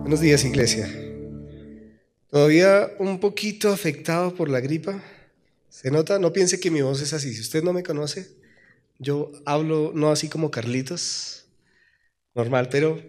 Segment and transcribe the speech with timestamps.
[0.00, 0.88] Buenos días, iglesia.
[2.30, 5.02] Todavía un poquito afectado por la gripa.
[5.68, 6.18] ¿Se nota?
[6.18, 7.34] No piense que mi voz es así.
[7.34, 8.28] Si usted no me conoce,
[8.98, 11.46] yo hablo no así como Carlitos,
[12.34, 13.00] normal, pero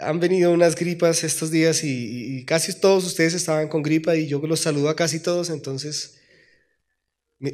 [0.00, 4.38] han venido unas gripas estos días y, casi todos ustedes estaban con gripa y yo
[4.38, 6.20] los saludo a casi todos, entonces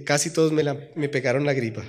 [0.05, 1.85] casi todos me, pegaron la gripa.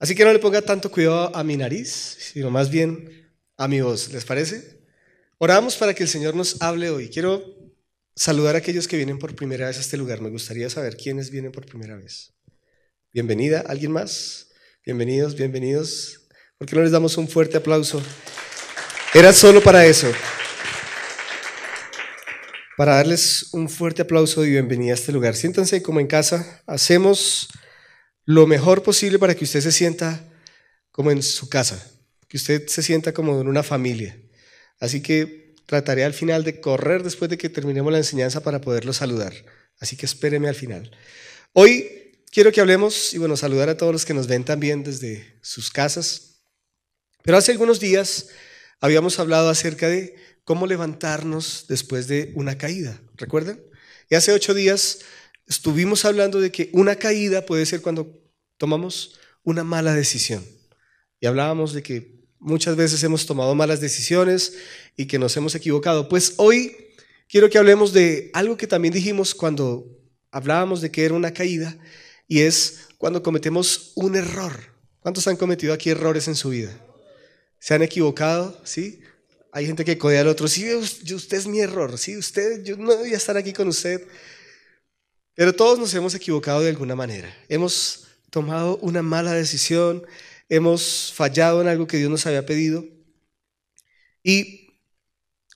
[0.00, 1.88] Así que no le ponga tanto cuidado a mi nariz,
[2.18, 4.12] sino más bien a mi voz.
[4.12, 4.77] ¿Les parece?
[5.40, 7.10] Oramos para que el Señor nos hable hoy.
[7.10, 7.44] Quiero
[8.16, 10.20] saludar a aquellos que vienen por primera vez a este lugar.
[10.20, 12.34] Me gustaría saber quiénes vienen por primera vez.
[13.12, 14.48] Bienvenida, ¿alguien más?
[14.84, 16.26] Bienvenidos, bienvenidos.
[16.58, 18.02] ¿Por qué no les damos un fuerte aplauso?
[19.14, 20.10] Era solo para eso.
[22.76, 25.36] Para darles un fuerte aplauso y bienvenida a este lugar.
[25.36, 26.64] Siéntanse como en casa.
[26.66, 27.46] Hacemos
[28.24, 30.20] lo mejor posible para que usted se sienta
[30.90, 31.80] como en su casa,
[32.26, 34.18] que usted se sienta como en una familia.
[34.80, 38.92] Así que trataré al final de correr después de que terminemos la enseñanza para poderlo
[38.92, 39.34] saludar.
[39.80, 40.90] Así que espéreme al final.
[41.52, 45.38] Hoy quiero que hablemos y bueno, saludar a todos los que nos ven también desde
[45.42, 46.42] sus casas.
[47.22, 48.28] Pero hace algunos días
[48.80, 53.00] habíamos hablado acerca de cómo levantarnos después de una caída.
[53.16, 53.60] ¿Recuerdan?
[54.08, 55.00] Y hace ocho días
[55.46, 58.18] estuvimos hablando de que una caída puede ser cuando
[58.56, 60.44] tomamos una mala decisión.
[61.20, 64.54] Y hablábamos de que Muchas veces hemos tomado malas decisiones
[64.96, 66.08] y que nos hemos equivocado.
[66.08, 66.76] Pues hoy
[67.28, 69.86] quiero que hablemos de algo que también dijimos cuando
[70.30, 71.76] hablábamos de que era una caída
[72.28, 74.52] y es cuando cometemos un error.
[75.00, 76.78] ¿Cuántos han cometido aquí errores en su vida?
[77.58, 78.60] ¿Se han equivocado?
[78.64, 79.00] ¿Sí?
[79.52, 80.46] Hay gente que codea al otro.
[80.46, 81.98] Sí, usted es mi error.
[81.98, 84.06] Sí, usted, yo no voy estar aquí con usted.
[85.34, 87.34] Pero todos nos hemos equivocado de alguna manera.
[87.48, 90.04] Hemos tomado una mala decisión,
[90.48, 92.84] hemos fallado en algo que Dios nos había pedido.
[94.22, 94.70] Y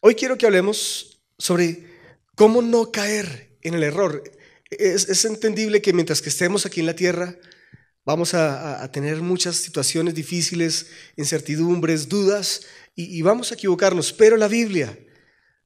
[0.01, 1.87] hoy quiero que hablemos sobre
[2.35, 4.23] cómo no caer en el error.
[4.71, 7.37] Es, entendible que mientras que estemos aquí en la tierra,
[8.05, 12.63] vamos a, tener muchas situaciones difíciles, incertidumbres, dudas,
[12.95, 14.99] y, y vamos a equivocarnos, pero la Biblia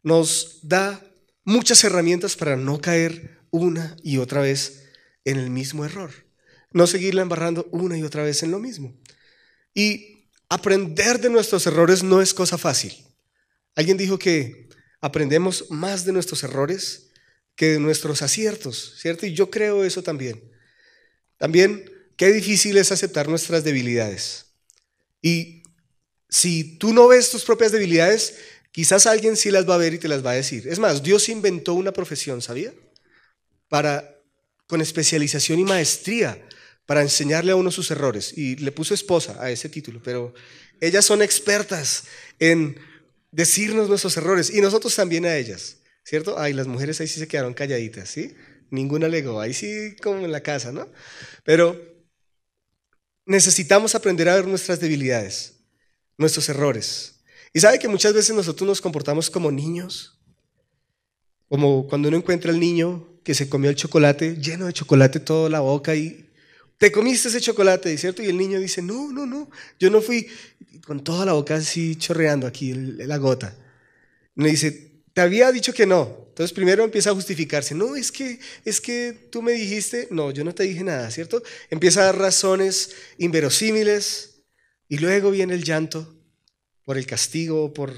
[0.02, 1.02] nos da
[1.44, 4.88] muchas herramientas para no caer una y otra vez
[5.24, 6.10] en el mismo error,
[6.72, 8.94] no seguirla embarrando una y otra vez en lo mismo.
[9.76, 12.96] Y aprender de nuestros errores no es cosa fácil.
[13.74, 14.70] Alguien dijo que
[15.02, 17.10] aprendemos más de nuestros errores
[17.54, 19.26] que de nuestros aciertos, ¿cierto?
[19.26, 20.50] Y yo creo eso también.
[21.36, 21.84] También,
[22.16, 24.46] qué difícil es aceptar nuestras debilidades.
[25.20, 25.62] Y
[26.30, 28.36] si tú no ves tus propias debilidades,
[28.72, 30.66] quizás alguien sí las va a ver y te las va a decir.
[30.66, 32.72] Es más, Dios inventó una profesión, ¿sabía?
[33.68, 34.22] Para,
[34.66, 36.45] con especialización y maestría
[36.86, 38.32] para enseñarle a uno sus errores.
[38.36, 40.32] Y le puso esposa a ese título, pero
[40.80, 42.04] ellas son expertas
[42.38, 42.76] en
[43.32, 46.38] decirnos nuestros errores y nosotros también a ellas, ¿cierto?
[46.38, 48.34] Ay, las mujeres ahí sí se quedaron calladitas, ¿sí?
[48.70, 50.88] Ninguna alegó, ahí sí como en la casa, ¿no?
[51.44, 51.78] Pero
[53.26, 55.54] necesitamos aprender a ver nuestras debilidades,
[56.16, 57.20] nuestros errores.
[57.52, 60.18] Y sabe que muchas veces nosotros nos comportamos como niños,
[61.48, 65.48] como cuando uno encuentra al niño que se comió el chocolate, lleno de chocolate toda
[65.50, 66.25] la boca y
[66.78, 68.22] te comiste ese chocolate, ¿cierto?
[68.22, 70.28] Y el niño dice, no, no, no, yo no fui
[70.84, 73.56] con toda la boca así chorreando aquí la gota.
[74.34, 76.26] Me dice, te había dicho que no.
[76.28, 80.44] Entonces primero empieza a justificarse, no, es que, es que tú me dijiste, no, yo
[80.44, 81.42] no te dije nada, ¿cierto?
[81.70, 84.42] Empieza a dar razones inverosímiles
[84.86, 86.14] y luego viene el llanto
[86.84, 87.94] por el castigo, por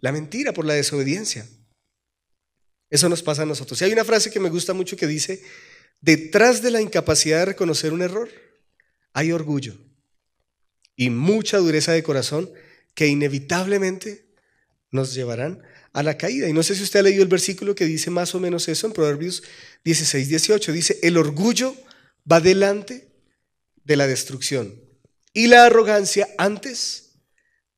[0.00, 1.46] la mentira, por la desobediencia.
[2.88, 3.80] Eso nos pasa a nosotros.
[3.80, 5.42] Y hay una frase que me gusta mucho que dice,
[6.02, 8.28] Detrás de la incapacidad de reconocer un error
[9.12, 9.78] hay orgullo
[10.96, 12.50] y mucha dureza de corazón
[12.94, 14.26] que inevitablemente
[14.90, 16.48] nos llevarán a la caída.
[16.48, 18.88] Y no sé si usted ha leído el versículo que dice más o menos eso
[18.88, 19.44] en Proverbios
[19.84, 20.72] 16, 18.
[20.72, 21.74] Dice, el orgullo
[22.30, 23.08] va delante
[23.84, 24.82] de la destrucción
[25.32, 27.12] y la arrogancia antes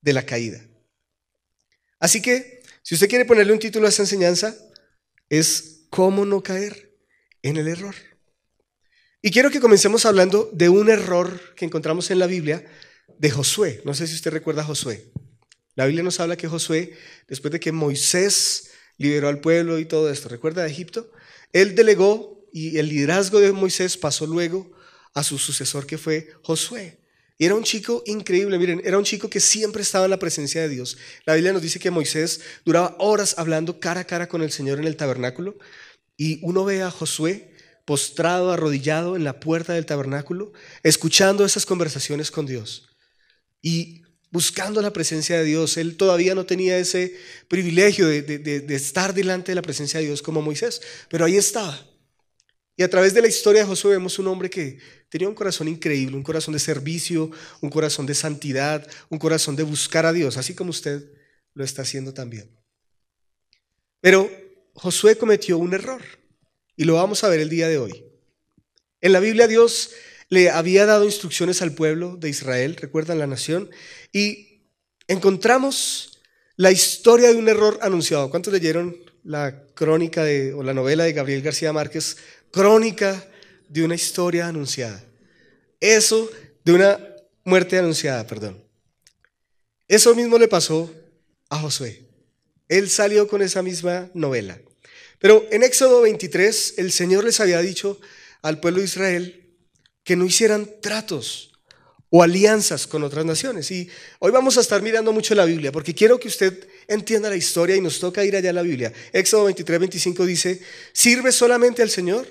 [0.00, 0.66] de la caída.
[1.98, 4.56] Así que, si usted quiere ponerle un título a esta enseñanza,
[5.28, 6.96] es cómo no caer
[7.42, 7.94] en el error.
[9.26, 12.62] Y quiero que comencemos hablando de un error que encontramos en la Biblia
[13.16, 13.80] de Josué.
[13.86, 15.10] No sé si usted recuerda a Josué.
[15.76, 16.92] La Biblia nos habla que Josué,
[17.26, 21.10] después de que Moisés liberó al pueblo y todo esto, ¿recuerda de Egipto?
[21.54, 24.70] Él delegó y el liderazgo de Moisés pasó luego
[25.14, 27.00] a su sucesor que fue Josué.
[27.38, 30.60] Y era un chico increíble, miren, era un chico que siempre estaba en la presencia
[30.60, 30.98] de Dios.
[31.24, 34.80] La Biblia nos dice que Moisés duraba horas hablando cara a cara con el Señor
[34.80, 35.56] en el tabernáculo
[36.14, 37.53] y uno ve a Josué
[37.84, 40.52] postrado, arrodillado en la puerta del tabernáculo,
[40.82, 42.88] escuchando esas conversaciones con Dios.
[43.60, 44.04] Y
[44.34, 45.76] buscando la presencia de Dios.
[45.76, 47.16] Él todavía no tenía ese
[47.46, 51.86] privilegio de, de, estar delante de la presencia de Dios como Moisés, pero ahí estaba.
[52.76, 55.68] Y a través de la historia de Josué vemos un hombre que tenía un corazón
[55.68, 57.30] increíble, un corazón de servicio,
[57.60, 61.12] un corazón de santidad, un corazón de buscar a Dios, así como usted
[61.54, 62.50] lo está haciendo también.
[64.00, 64.28] Pero
[64.74, 66.02] Josué cometió un error
[66.76, 68.04] y lo vamos a ver el día de hoy.
[69.00, 69.90] En la Biblia Dios
[70.28, 73.70] le había dado instrucciones al pueblo de Israel, recuerdan la nación,
[74.12, 74.62] y
[75.06, 76.18] encontramos
[76.56, 78.30] la historia de un error anunciado.
[78.30, 82.16] ¿Cuántos leyeron la crónica de, o la novela de Gabriel García Márquez,
[82.50, 83.28] Crónica
[83.68, 85.04] de una historia anunciada?
[85.80, 86.30] Eso
[86.64, 86.98] de una
[87.44, 88.62] muerte anunciada, perdón.
[89.86, 90.90] Eso mismo le pasó
[91.50, 92.08] a Josué.
[92.68, 94.58] Él salió con esa misma novela.
[95.24, 97.98] Pero en Éxodo 23 el Señor les había dicho
[98.42, 99.56] al pueblo de Israel
[100.02, 101.58] que no hicieran tratos
[102.10, 103.70] o alianzas con otras naciones.
[103.70, 103.88] Y
[104.18, 107.74] hoy vamos a estar mirando mucho la Biblia, porque quiero que usted entienda la historia
[107.74, 108.92] y nos toca ir allá a la Biblia.
[109.14, 110.60] Éxodo 23, 25 dice,
[110.92, 112.26] sirve solamente al Señor,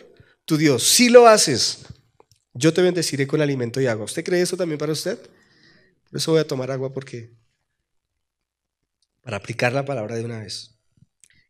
[0.46, 0.84] tu Dios.
[0.84, 1.80] Si lo haces,
[2.54, 4.06] yo te bendeciré con alimento y agua.
[4.06, 5.18] ¿Usted cree eso también para usted?
[5.18, 7.32] Por eso voy a tomar agua porque,
[9.24, 10.73] para aplicar la palabra de una vez.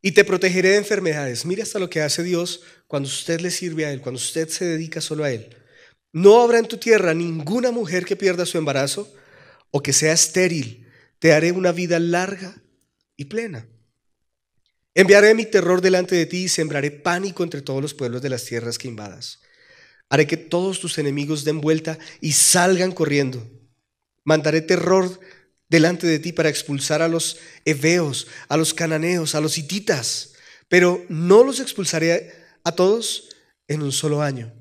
[0.06, 1.46] Y te protegeré de enfermedades.
[1.46, 4.66] Mire hasta lo que hace Dios cuando usted le sirve a Él, cuando usted se
[4.66, 5.56] dedica solo a Él.
[6.12, 9.12] No habrá en tu tierra ninguna mujer que pierda su embarazo
[9.72, 10.92] o que sea estéril.
[11.20, 12.62] Te haré una vida larga
[13.16, 13.66] y plena.
[14.94, 18.44] Enviaré mi terror delante de ti y sembraré pánico entre todos los pueblos de las
[18.44, 19.40] tierras que invadas.
[20.10, 23.50] Haré que todos tus enemigos den vuelta y salgan corriendo.
[24.26, 25.18] Mandaré terror
[25.74, 30.34] delante de ti para expulsar a los heveos, a los cananeos, a los hititas,
[30.70, 32.32] pero no los expulsaré
[32.64, 33.30] a todos
[33.68, 34.54] en un solo año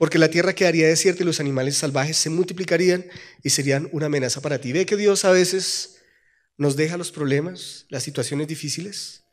[0.00, 3.04] porque la tierra quedaría desierta y los animales salvajes se multiplicarían
[3.42, 4.72] y serían una amenaza para ti.
[4.72, 5.98] Ve que Dios a veces
[6.56, 9.24] nos deja los problemas, las situaciones difíciles.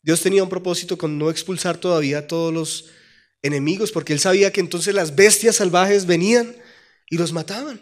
[0.00, 2.86] Dios tenía un propósito con no expulsar todavía a todos los
[3.42, 6.56] enemigos, porque él sabía que entonces las bestias salvajes venían
[7.10, 7.78] y los mataban.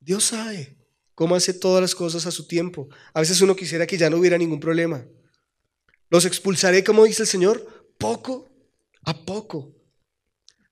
[0.00, 0.73] Dios sabe
[1.14, 2.88] cómo hace todas las cosas a su tiempo.
[3.12, 5.06] A veces uno quisiera que ya no hubiera ningún problema.
[6.10, 8.50] Los expulsaré, como dice el Señor, poco
[9.02, 9.74] a poco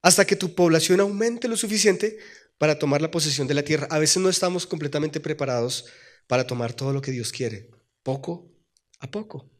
[0.02, 2.18] hasta que tu población aumente lo suficiente
[2.58, 3.86] para tomar la posesión de la tierra.
[3.90, 5.86] A veces no estamos completamente preparados
[6.26, 7.70] para tomar todo lo que Dios quiere,
[8.02, 8.52] poco
[8.98, 9.50] a poco.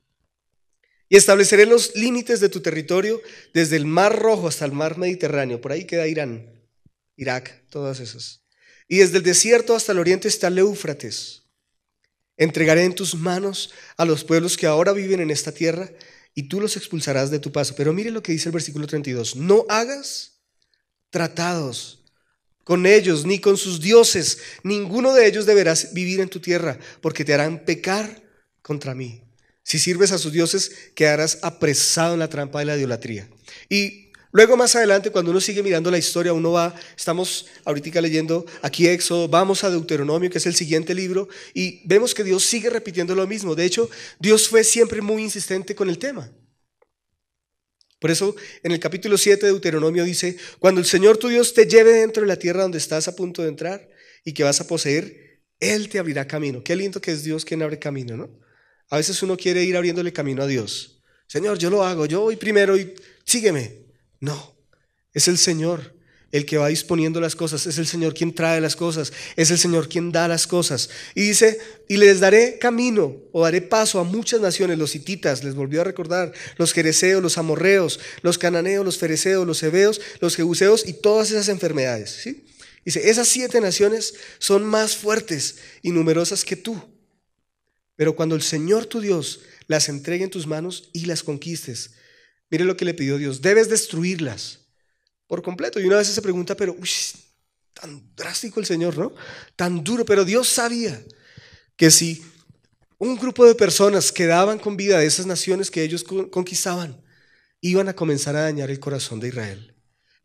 [1.08, 3.20] Y estableceré los límites de tu territorio
[3.52, 5.61] desde el Mar Rojo hasta el Mar Mediterráneo.
[5.61, 6.67] Por ahí queda Irán,
[7.17, 8.41] Irak, todas esas.
[8.92, 11.44] Y desde el desierto hasta el oriente está el Éufrates.
[12.36, 15.90] Entregaré en tus manos a los pueblos que ahora viven en esta tierra
[16.34, 17.74] y tú los expulsarás de tu paso.
[17.74, 19.36] Pero mire lo que dice el versículo 32.
[19.36, 20.42] No hagas
[21.08, 22.04] tratados
[22.64, 24.40] con ellos, ni con sus dioses.
[24.62, 28.22] Ninguno de ellos deberás vivir en tu tierra, porque te harán pecar
[28.60, 29.22] contra mí.
[29.62, 33.26] Si sirves a sus dioses, quedarás apresado en la trampa de la idolatría.
[33.70, 38.44] Y luego más adelante, cuando uno sigue mirando la historia, uno va, estamos ahorita leyendo
[38.62, 42.70] aquí Éxodo, vamos a Deuteronomio, que es el siguiente libro, y vemos que Dios sigue
[42.70, 43.55] repitiendo lo mismo.
[43.55, 43.88] De hecho,
[44.19, 46.31] Dios fue siempre muy insistente con el tema.
[48.02, 48.34] Por eso
[48.64, 52.23] en el capítulo 7 de Deuteronomio dice, cuando el Señor tu Dios te lleve dentro
[52.23, 53.88] de la tierra donde estás a punto de entrar
[54.25, 56.64] y que vas a poseer, Él te abrirá camino.
[56.64, 58.40] Qué lindo que es Dios quien abre camino, ¿no?
[58.90, 61.01] A veces uno quiere ir abriéndole camino a Dios.
[61.29, 62.93] Señor, yo lo hago, yo voy primero y
[63.24, 63.81] sígueme.
[64.22, 64.55] No,
[65.12, 65.96] es el Señor
[66.31, 69.58] el que va disponiendo las cosas, es el Señor quien trae las cosas, es el
[69.58, 70.91] Señor quien da las cosas.
[71.17, 75.56] Y dice, y les daré camino o daré paso a muchas naciones, los hititas, les
[75.56, 80.86] volvió a recordar, los jereceos, los amorreos, los cananeos, los fereceos, los hebeos, los jebuseos
[80.86, 82.24] y todas esas enfermedades.
[82.84, 86.81] Dice, esas siete naciones son más fuertes y numerosas que tú.
[87.96, 91.91] Pero cuando el Señor tu Dios las entregue en tus manos y las conquistes,
[92.52, 94.60] mire lo que le pidió Dios, debes destruirlas
[95.26, 95.80] por completo.
[95.80, 96.90] Y una vez se pregunta, pero, uy,
[97.72, 99.14] tan drástico el Señor, ¿no?
[99.56, 101.02] Tan duro, pero Dios sabía
[101.76, 102.22] que si
[102.98, 107.00] un grupo de personas quedaban con vida de esas naciones que ellos conquistaban,
[107.62, 109.74] iban a comenzar a dañar el corazón de Israel,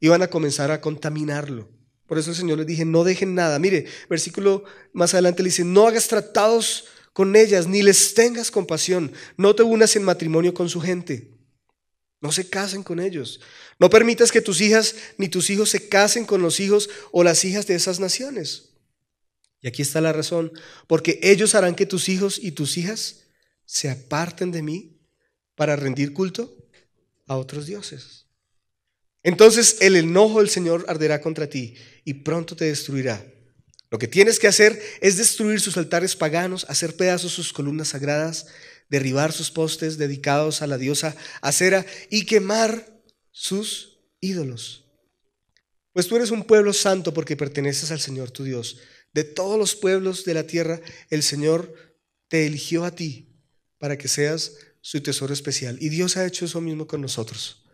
[0.01, 1.69] iban a comenzar a contaminarlo.
[2.07, 3.57] Por eso el Señor les dije, no dejen nada.
[3.57, 9.13] Mire, versículo más adelante le dice, no hagas tratados con ellas, ni les tengas compasión,
[9.37, 11.36] no te unas en matrimonio con su gente.
[12.19, 13.39] No se casen con ellos.
[13.79, 17.45] No permitas que tus hijas ni tus hijos se casen con los hijos o las
[17.45, 18.69] hijas de esas naciones.
[19.61, 20.51] Y aquí está la razón,
[20.87, 23.23] porque ellos harán que tus hijos y tus hijas
[23.65, 24.99] se aparten de mí
[25.55, 26.55] para rendir culto
[27.27, 28.27] a otros dioses.
[29.23, 33.25] Entonces el enojo del Señor arderá contra ti y pronto te destruirá
[33.89, 38.47] Lo que tienes que hacer es destruir sus altares paganos, hacer pedazos sus columnas sagradas,
[38.89, 43.01] derribar sus postes dedicados a la diosa Acera y quemar
[43.31, 44.85] sus ídolos.
[45.93, 48.77] Pues tú eres un pueblo santo porque perteneces al Señor tu Dios.
[49.13, 50.79] De todos los pueblos de la tierra,
[51.09, 51.73] el Señor
[52.27, 53.29] te eligió a ti
[53.79, 55.77] para que seas su tesoro especial.
[55.81, 57.66] Y Dios ha hecho eso mismo con nosotros.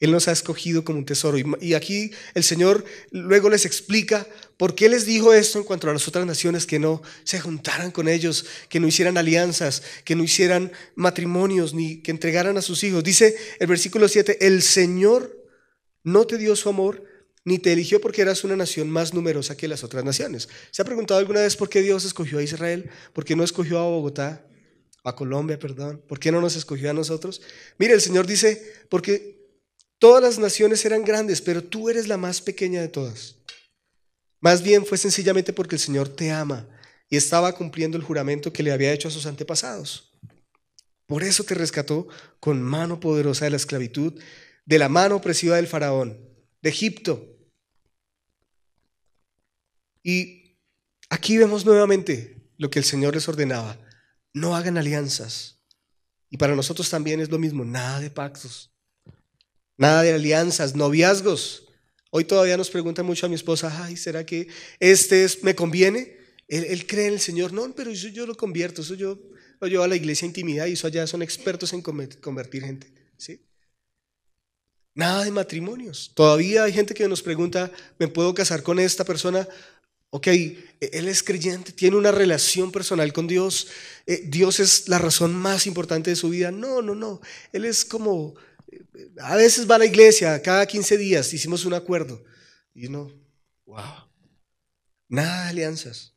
[0.00, 1.38] Él nos ha escogido como un tesoro.
[1.60, 4.26] Y aquí el Señor luego les explica
[4.56, 7.90] por qué les dijo esto en cuanto a las otras naciones, que no se juntaran
[7.90, 12.84] con ellos, que no hicieran alianzas, que no hicieran matrimonios, ni que entregaran a sus
[12.84, 13.02] hijos.
[13.02, 15.36] Dice el versículo 7, el Señor
[16.04, 17.04] no te dio su amor,
[17.44, 20.48] ni te eligió porque eras una nación más numerosa que las otras naciones.
[20.70, 22.90] ¿Se ha preguntado alguna vez por qué Dios escogió a Israel?
[23.12, 24.44] ¿Por qué no escogió a Bogotá?
[25.02, 26.02] A Colombia, perdón.
[26.06, 27.40] ¿Por qué no nos escogió a nosotros?
[27.78, 29.37] Mire, el Señor dice, porque
[29.98, 33.36] Todas las naciones eran grandes, pero tú eres la más pequeña de todas.
[34.40, 36.68] Más bien fue sencillamente porque el Señor te ama
[37.10, 40.12] y estaba cumpliendo el juramento que le había hecho a sus antepasados.
[41.06, 42.06] Por eso te rescató
[42.38, 44.20] con mano poderosa de la esclavitud,
[44.66, 46.18] de la mano opresiva del faraón,
[46.60, 47.36] de Egipto.
[50.02, 50.58] Y
[51.08, 53.78] aquí vemos nuevamente lo que el Señor les ordenaba.
[54.34, 55.64] No hagan alianzas.
[56.30, 58.77] Y para nosotros también es lo mismo, nada de pactos.
[59.78, 61.68] Nada de alianzas, noviazgos.
[62.10, 64.48] Hoy todavía nos pregunta mucho a mi esposa, ay, ¿será que
[64.80, 66.18] este es, me conviene?
[66.48, 67.52] Él, cree en el Señor.
[67.52, 69.18] No, pero eso yo lo convierto, eso yo
[69.60, 72.92] lo llevo a la iglesia intimidad y eso allá son expertos en convertir gente.
[73.16, 73.40] ¿sí?
[74.94, 76.10] Nada de matrimonios.
[76.14, 77.70] Todavía hay gente que nos pregunta,
[78.00, 79.46] ¿me puedo casar con esta persona?
[80.10, 83.68] Ok, él es creyente, tiene una relación personal con Dios.
[84.06, 86.50] Eh, Dios es la razón más importante de su vida.
[86.50, 87.20] No, no, no.
[87.52, 88.34] Él es como
[89.20, 92.24] a veces va a la iglesia, cada 15 días hicimos un acuerdo.
[92.74, 93.12] Y no,
[93.66, 94.08] wow,
[95.08, 96.14] nada de alianzas.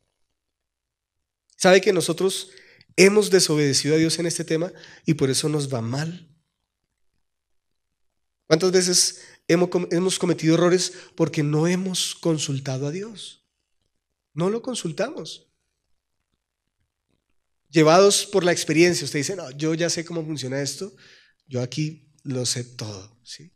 [1.56, 2.50] ¿Sabe que nosotros
[2.96, 4.72] hemos desobedecido a Dios en este tema
[5.06, 6.28] y por eso nos va mal?
[8.46, 13.46] ¿Cuántas veces hemos cometido errores porque no hemos consultado a Dios?
[14.34, 15.48] No lo consultamos.
[17.70, 20.94] Llevados por la experiencia, usted dice, no, yo ya sé cómo funciona esto,
[21.46, 23.52] yo aquí lo sé todo, ¿sí?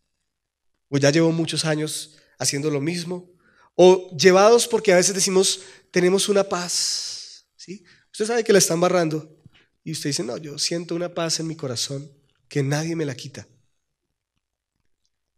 [0.89, 3.33] O ya llevo muchos años haciendo lo mismo,
[3.75, 7.85] o llevados porque a veces decimos, tenemos una paz, ¿sí?
[8.13, 9.43] Usted sabe que la están barrando
[9.85, 12.11] y usted dice, no, yo siento una paz en mi corazón
[12.49, 13.47] que nadie me la quita.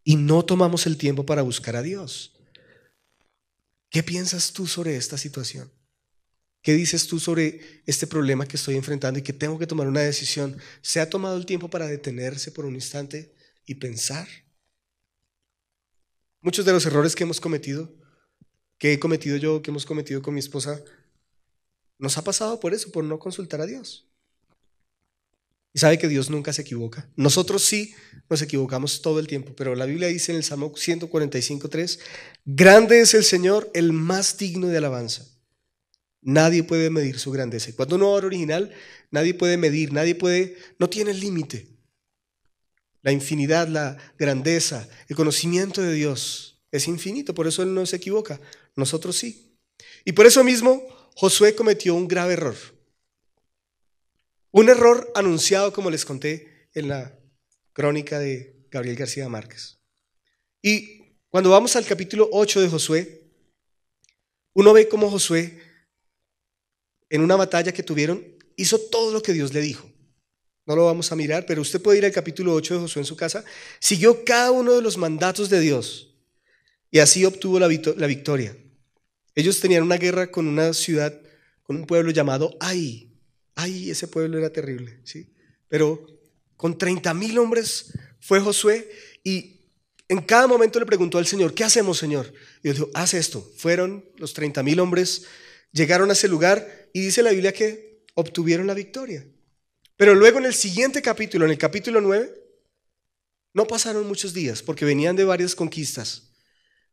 [0.05, 2.35] Y no tomamos el tiempo para buscar a Dios.
[3.91, 5.71] ¿Qué piensas tú sobre esta situación?
[6.63, 10.01] ¿Qué dices tú sobre este problema que estoy enfrentando y que tengo que tomar una
[10.01, 10.57] decisión?
[10.83, 13.33] ¿Se ha tomado el tiempo para detenerse por un instante
[13.65, 14.29] y pensar?
[16.41, 17.95] Muchos de los errores que hemos cometido,
[18.79, 20.83] que he cometido yo, que hemos cometido con mi esposa,
[21.99, 24.09] nos ha pasado por eso, por no consultar a Dios.
[25.73, 27.09] Y sabe que Dios nunca se equivoca.
[27.17, 27.95] Nosotros sí
[28.29, 32.01] nos equivocamos todo el tiempo, pero la Biblia dice en el Salmo 145.3,
[32.45, 35.38] grande es el Señor, el más digno de alabanza.
[36.21, 37.71] Nadie puede medir su grandeza.
[37.77, 38.73] Cuando uno ora original,
[39.11, 41.69] nadie puede medir, nadie puede, no tiene límite.
[43.03, 47.97] La infinidad, la grandeza, el conocimiento de Dios es infinito, por eso Él no se
[47.97, 48.41] equivoca.
[48.75, 49.57] Nosotros sí.
[50.05, 50.83] Y por eso mismo
[51.15, 52.57] Josué cometió un grave error.
[54.51, 57.19] Un error anunciado, como les conté en la
[57.73, 59.79] crónica de Gabriel García Márquez.
[60.63, 63.31] Y cuando vamos al capítulo 8 de Josué,
[64.55, 65.61] uno ve cómo Josué
[67.11, 68.25] en una batalla que tuvieron,
[68.57, 69.91] hizo todo lo que Dios le dijo.
[70.67, 73.07] No lo vamos a mirar, pero usted puede ir al capítulo 8 de Josué en
[73.07, 73.43] su casa.
[73.81, 76.15] Siguió cada uno de los mandatos de Dios
[76.91, 78.55] y así obtuvo la, victoria.
[79.35, 81.19] Ellos tenían una guerra con una ciudad,
[81.63, 83.11] con un pueblo llamado Ai.
[83.55, 85.33] Ai, ese pueblo era terrible, ¿sí?
[85.69, 86.07] Pero
[86.57, 88.91] con 30 mil hombres fue Josué
[89.25, 89.59] y
[90.09, 92.33] en cada momento le preguntó al Señor, ¿qué hacemos, Señor?
[92.59, 93.47] Y Dios dijo, haz esto.
[93.57, 95.25] Fueron los 30 mil hombres,
[95.73, 99.27] llegaron a ese lugar y dice la Biblia que obtuvieron la victoria.
[99.97, 102.33] Pero luego en el siguiente capítulo, en el capítulo 9,
[103.55, 106.31] no pasaron muchos días porque venían de varias conquistas.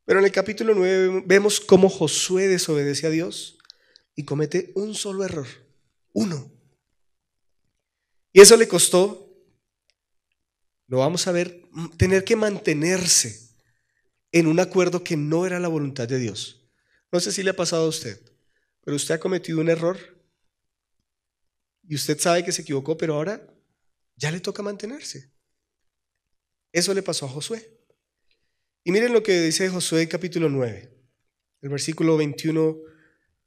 [0.05, 3.57] Pero en el capítulo 9 vemos cómo Josué desobedece a Dios
[4.15, 5.47] y comete un solo error,
[6.13, 6.51] uno.
[8.33, 9.33] Y eso le costó,
[10.87, 11.61] lo vamos a ver,
[11.97, 13.49] tener que mantenerse
[14.31, 16.67] en un acuerdo que no era la voluntad de Dios.
[17.11, 18.19] No sé si le ha pasado a usted.
[18.85, 19.97] Pero usted ha cometido un error
[21.85, 23.45] y usted sabe que se equivocó, pero ahora
[24.15, 25.33] ya le toca mantenerse.
[26.71, 27.77] Eso le pasó a Josué.
[28.85, 30.97] Y miren lo que dice Josué capítulo 9,
[31.61, 32.95] el versículo 21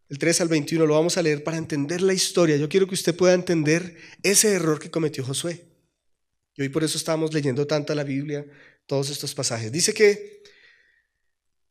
[0.09, 2.57] el 3 al 21, lo vamos a leer para entender la historia.
[2.57, 5.67] Yo quiero que usted pueda entender ese error que cometió Josué.
[6.55, 8.47] Y hoy por eso estamos leyendo tanta la Biblia,
[8.87, 9.71] todos estos pasajes.
[9.71, 10.43] Dice que,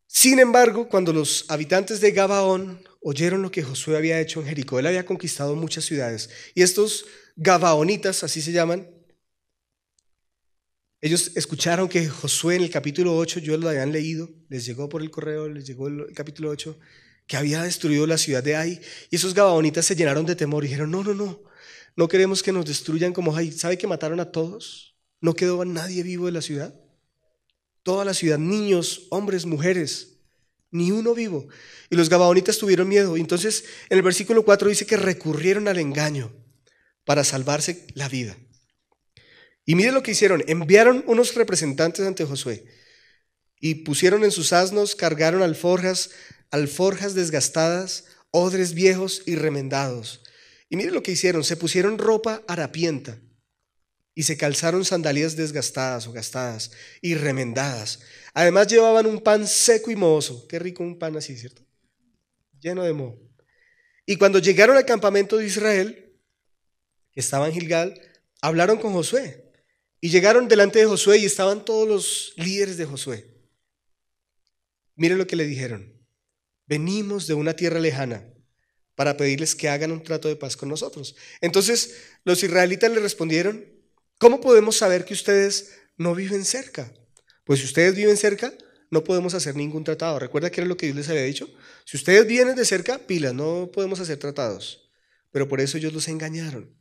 [0.05, 4.79] sin embargo, cuando los habitantes de Gabaón oyeron lo que Josué había hecho en Jericó,
[4.79, 6.29] él había conquistado muchas ciudades.
[6.55, 8.89] Y estos Gabaonitas, así se llaman,
[10.99, 15.03] ellos escucharon que Josué en el capítulo 8, yo lo habían leído, les llegó por
[15.03, 16.77] el correo, les llegó el capítulo 8,
[17.27, 18.81] que había destruido la ciudad de Ai.
[19.11, 21.43] Y esos gabaonitas se llenaron de temor y dijeron, no, no, no,
[21.95, 23.51] no queremos que nos destruyan como Ai.
[23.51, 24.95] ¿Sabe que mataron a todos?
[25.21, 26.73] No quedó nadie vivo de la ciudad.
[27.83, 30.16] Toda la ciudad, niños, hombres, mujeres,
[30.71, 31.47] ni uno vivo.
[31.89, 33.17] Y los gabaonitas tuvieron miedo.
[33.17, 36.33] Y entonces en el versículo 4 dice que recurrieron al engaño
[37.05, 38.37] para salvarse la vida.
[39.65, 40.43] Y mire lo que hicieron.
[40.47, 42.65] Enviaron unos representantes ante Josué
[43.59, 46.11] y pusieron en sus asnos, cargaron alforjas,
[46.51, 50.21] alforjas desgastadas, odres viejos y remendados.
[50.69, 51.43] Y mire lo que hicieron.
[51.43, 53.19] Se pusieron ropa harapienta
[54.17, 56.71] y se calzaron sandalias desgastadas o gastadas
[57.01, 57.99] y remendadas.
[58.33, 60.47] Además llevaban un pan seco y mohoso.
[60.47, 61.61] Qué rico un pan así, ¿cierto?
[62.59, 63.21] Lleno de moho.
[64.07, 66.19] Y cuando llegaron al campamento de Israel,
[67.11, 67.93] que estaba en Gilgal,
[68.41, 69.51] hablaron con Josué.
[70.01, 73.23] Y llegaron delante de Josué y estaban todos los líderes de Josué.
[74.95, 75.93] Miren lo que le dijeron.
[76.65, 78.27] Venimos de una tierra lejana
[78.95, 81.15] para pedirles que hagan un trato de paz con nosotros.
[81.39, 83.76] Entonces los israelitas le respondieron,
[84.17, 86.91] ¿cómo podemos saber que ustedes no viven cerca?
[87.43, 88.53] Pues si ustedes viven cerca,
[88.89, 90.19] no podemos hacer ningún tratado.
[90.19, 91.49] Recuerda que era lo que Dios les había dicho.
[91.85, 94.89] Si ustedes vienen de cerca, pilas, no podemos hacer tratados.
[95.31, 96.75] Pero por eso ellos los engañaron.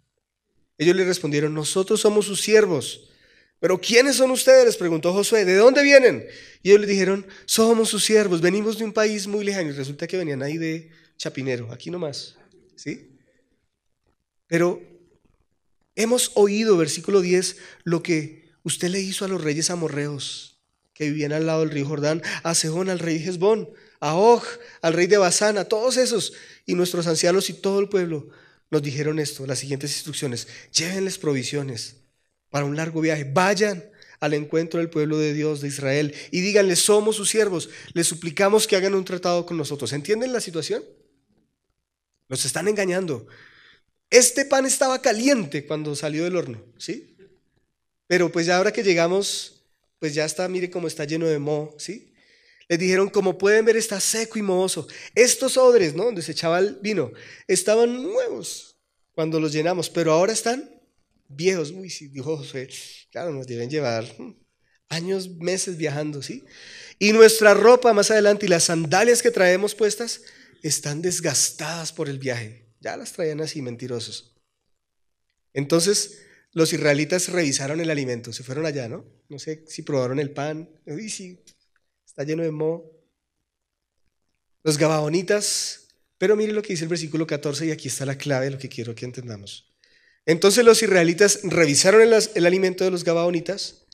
[0.79, 3.11] Ellos le respondieron, nosotros somos sus siervos.
[3.59, 4.67] Pero ¿quiénes son ustedes?
[4.67, 6.27] Les preguntó Josué, ¿de dónde vienen?
[6.63, 9.71] Y ellos le dijeron, somos sus siervos, venimos de un país muy lejano.
[9.71, 12.37] Y resulta que venían ahí de Chapinero, aquí nomás.
[12.77, 13.19] ¿Sí?
[14.47, 14.81] Pero
[15.97, 20.61] hemos oído, versículo 10, lo que usted le hizo a los reyes amorreos
[20.95, 23.69] que vivían al lado del río Jordán, a Sejón, al rey Hezbón,
[24.01, 24.43] a Og,
[24.81, 26.33] al rey de Basán, a todos esos,
[26.65, 28.31] y nuestros ancianos y todo el pueblo
[28.71, 31.97] nos dijeron esto, las siguientes instrucciones, llévenles provisiones
[32.51, 33.85] para un largo viaje, vayan
[34.21, 38.67] al encuentro del pueblo de Dios de Israel y díganle, somos sus siervos, les suplicamos
[38.67, 39.93] que hagan un tratado con nosotros.
[39.93, 40.83] ¿Entienden la situación?
[42.29, 43.27] Nos están engañando.
[44.11, 47.17] Este pan estaba caliente cuando salió del horno, ¿sí?
[48.07, 49.65] Pero pues ya ahora que llegamos,
[49.99, 52.13] pues ya está, mire cómo está lleno de moho, ¿sí?
[52.69, 54.89] Les dijeron, como pueden ver, está seco y mohoso.
[55.15, 56.05] Estos odres, ¿no?
[56.05, 57.13] Donde se echaba el vino,
[57.47, 58.77] estaban nuevos
[59.13, 60.71] cuando los llenamos, pero ahora están
[61.29, 61.71] viejos.
[61.71, 62.69] Uy, sí, dijo José,
[63.11, 64.35] claro, nos deben llevar hmm,
[64.89, 66.45] años, meses viajando, ¿sí?
[66.99, 70.23] Y nuestra ropa más adelante y las sandalias que traemos puestas
[70.63, 72.66] están desgastadas por el viaje.
[72.81, 74.35] Ya las traían así, mentirosos.
[75.53, 79.05] Entonces, los israelitas revisaron el alimento, se fueron allá, ¿no?
[79.29, 80.69] No sé si probaron el pan.
[80.87, 81.43] Uy, sí,
[82.05, 82.93] está lleno de moho.
[84.63, 88.47] Los gabaonitas, pero mire lo que dice el versículo 14 y aquí está la clave
[88.47, 89.73] de lo que quiero que entendamos.
[90.25, 93.85] Entonces los israelitas revisaron el, alimento de los gabaonitas,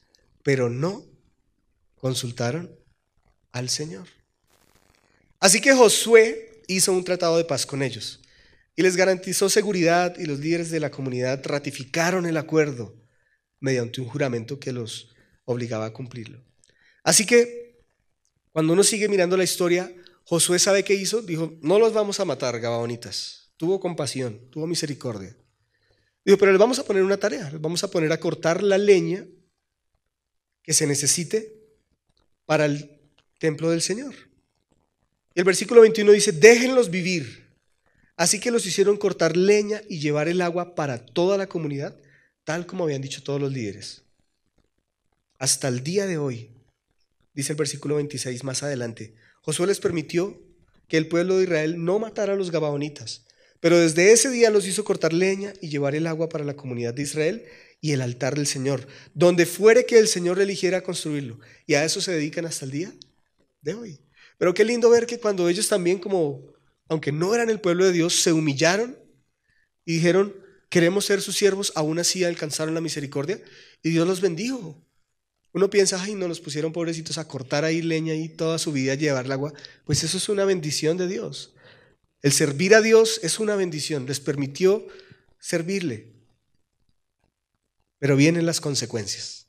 [0.43, 1.05] pero no
[1.97, 2.75] consultaron
[3.53, 4.09] al Señor.
[5.41, 8.22] Así que Josué hizo un tratado de paz con ellos
[8.75, 12.95] y les garantizó seguridad y los líderes de la comunidad ratificaron el acuerdo
[13.61, 16.45] mediante un juramento que los obligaba a cumplirlo.
[17.05, 17.81] Así que
[18.53, 19.93] cuando uno sigue mirando la historia,
[20.25, 21.23] Josué sabe qué hizo.
[21.23, 23.53] Dijo, no los vamos a matar, Gabaonitas.
[23.57, 25.37] Tuvo compasión, tuvo misericordia.
[26.25, 27.51] Dijo, pero les vamos a poner una tarea.
[27.51, 29.27] Les vamos a poner a cortar la leña
[30.63, 31.55] que se necesite
[32.47, 33.01] para el
[33.39, 34.15] templo del Señor.
[35.35, 37.42] Y el versículo 21 dice, déjenlos vivir.
[38.17, 41.97] Así que los hicieron cortar leña y llevar el agua para toda la comunidad,
[42.45, 44.03] tal como habían dicho todos los líderes.
[45.39, 46.51] Hasta el día de hoy,
[47.35, 50.41] dice el versículo 26 más adelante, Josué les permitió
[50.89, 53.25] que el pueblo de Israel no matara a los gabaonitas,
[53.61, 56.95] pero desde ese día los hizo cortar leña y llevar el agua para la comunidad
[56.95, 57.45] de Israel
[57.81, 61.39] y el altar del Señor, donde fuere que el Señor eligiera construirlo.
[61.67, 62.93] Y a eso se dedican hasta el día
[63.61, 64.01] de hoy.
[64.39, 66.52] Pero qué lindo ver que cuando ellos también, como,
[66.89, 68.99] aunque no eran el pueblo de Dios, se humillaron
[69.85, 70.35] y dijeron,
[70.69, 73.41] queremos ser sus siervos, aún así alcanzaron la misericordia
[73.83, 74.83] y Dios los bendijo.
[75.53, 78.93] Uno piensa, ay, no nos pusieron pobrecitos a cortar ahí leña y toda su vida
[78.93, 79.53] a llevar el agua.
[79.85, 81.55] Pues eso es una bendición de Dios.
[82.23, 84.07] El servir a Dios es una bendición.
[84.07, 84.87] Les permitió
[85.39, 86.13] servirle.
[87.99, 89.49] Pero vienen las consecuencias.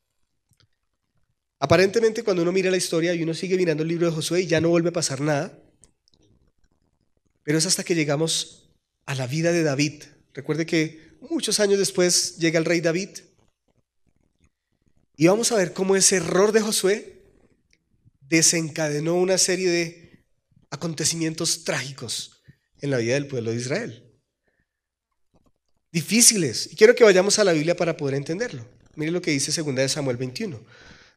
[1.59, 4.47] Aparentemente cuando uno mira la historia y uno sigue mirando el libro de Josué y
[4.47, 5.57] ya no vuelve a pasar nada,
[7.43, 8.69] Pero es hasta que llegamos
[9.05, 10.03] a la vida de David.
[10.33, 13.09] Recuerde que muchos años después llega el rey David.
[15.15, 17.21] Y vamos a ver cómo ese error de Josué
[18.21, 20.25] desencadenó una serie de
[20.71, 22.41] acontecimientos trágicos
[22.81, 24.03] en la vida del pueblo de Israel.
[25.91, 26.69] Difíciles.
[26.71, 28.67] Y quiero que vayamos a la Biblia para poder entenderlo.
[28.95, 30.59] Mire lo que dice 2 de Samuel 21.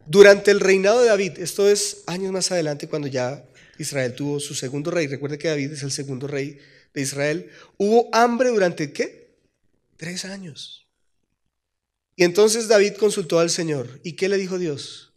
[0.04, 3.44] Durante el reinado de David, esto es años más adelante cuando ya
[3.78, 6.58] Israel tuvo su segundo rey, recuerde que David es el segundo rey
[6.94, 9.36] de Israel, hubo hambre durante qué?
[9.96, 10.86] Tres años.
[12.16, 14.00] Y entonces David consultó al Señor.
[14.02, 15.14] ¿Y qué le dijo Dios?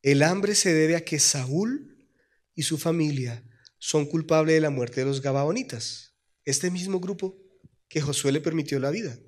[0.00, 2.08] El hambre se debe a que Saúl
[2.54, 3.44] y su familia
[3.78, 7.38] son culpables de la muerte de los Gabaonitas, este mismo grupo
[7.88, 9.18] que Josué le permitió la vida.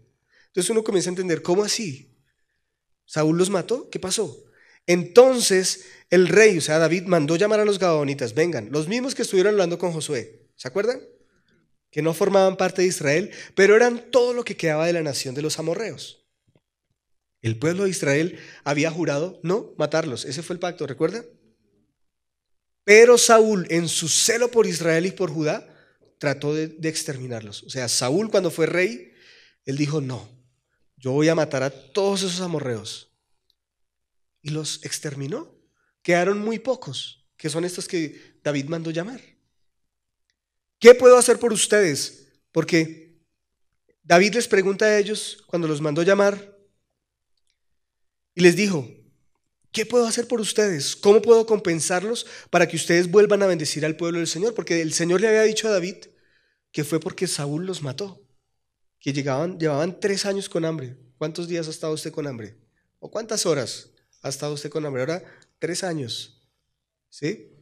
[0.46, 2.16] Entonces uno comienza a entender, ¿cómo así?
[3.04, 3.90] ¿Saúl los mató?
[3.90, 4.44] ¿Qué pasó?
[4.86, 9.22] Entonces el rey, o sea, David, mandó llamar a los Gabaonitas, vengan, los mismos que
[9.22, 11.00] estuvieron hablando con Josué, ¿se acuerdan?
[11.90, 15.34] Que no formaban parte de Israel, pero eran todo lo que quedaba de la nación
[15.34, 16.24] de los amorreos.
[17.42, 21.24] El pueblo de Israel había jurado no matarlos, ese fue el pacto, ¿recuerda?
[22.84, 25.66] Pero Saúl, en su celo por Israel y por Judá,
[26.18, 27.62] trató de, de exterminarlos.
[27.64, 29.12] O sea, Saúl cuando fue rey,
[29.64, 30.28] él dijo, no,
[30.96, 33.13] yo voy a matar a todos esos amorreos
[34.44, 35.58] y los exterminó.
[36.02, 39.20] Quedaron muy pocos, que son estos que David mandó llamar.
[40.78, 42.28] ¿Qué puedo hacer por ustedes?
[42.52, 43.18] Porque
[44.02, 46.56] David les pregunta a ellos cuando los mandó llamar
[48.34, 48.86] y les dijo,
[49.72, 50.94] ¿qué puedo hacer por ustedes?
[50.94, 54.54] ¿Cómo puedo compensarlos para que ustedes vuelvan a bendecir al pueblo del Señor?
[54.54, 55.96] Porque el Señor le había dicho a David
[56.70, 58.20] que fue porque Saúl los mató,
[59.00, 60.98] que llegaban, llevaban tres años con hambre.
[61.16, 62.58] ¿Cuántos días ha estado usted con hambre?
[62.98, 63.93] ¿O cuántas horas?
[64.24, 65.02] Ha estado usted con hambre.
[65.02, 65.22] Ahora,
[65.60, 66.42] tres años.
[67.10, 67.52] ¿Sí?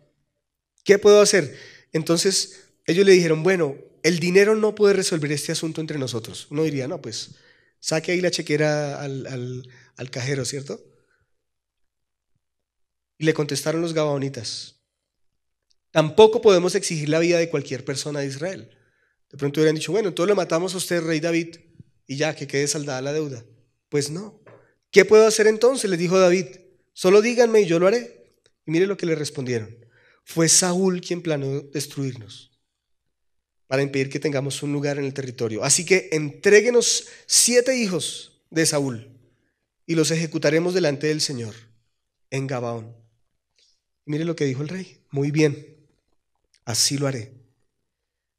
[0.85, 1.59] ¿Qué puedo hacer?
[1.93, 6.47] Entonces, ellos le dijeron, bueno, el dinero no puede resolver este asunto entre nosotros.
[6.51, 7.35] Uno diría, no, pues
[7.81, 10.81] saque ahí la chequera al, al cajero, ¿cierto?
[13.19, 14.81] Y le contestaron los gabaonitas,
[15.91, 18.71] tampoco podemos exigir la vida de cualquier persona de Israel.
[19.31, 21.57] De pronto hubieran dicho, bueno, entonces le matamos a usted, rey David,
[22.07, 23.45] y ya, que quede saldada la deuda.
[23.89, 24.42] Pues no.
[24.93, 25.91] ¿Qué puedo hacer entonces?
[25.91, 26.47] Les dijo David.
[26.93, 28.37] Solo díganme y yo lo haré.
[28.67, 29.75] Y mire lo que le respondieron.
[30.23, 32.53] Fue Saúl quien planeó destruirnos
[33.67, 35.65] para impedir que tengamos un lugar en el territorio.
[35.65, 39.19] Así que entréguenos siete hijos de Saúl
[39.87, 41.55] y los ejecutaremos delante del Señor
[42.29, 42.95] en Gabaón.
[44.05, 45.01] Mire lo que dijo el rey.
[45.11, 45.87] Muy bien,
[46.67, 47.33] así lo haré.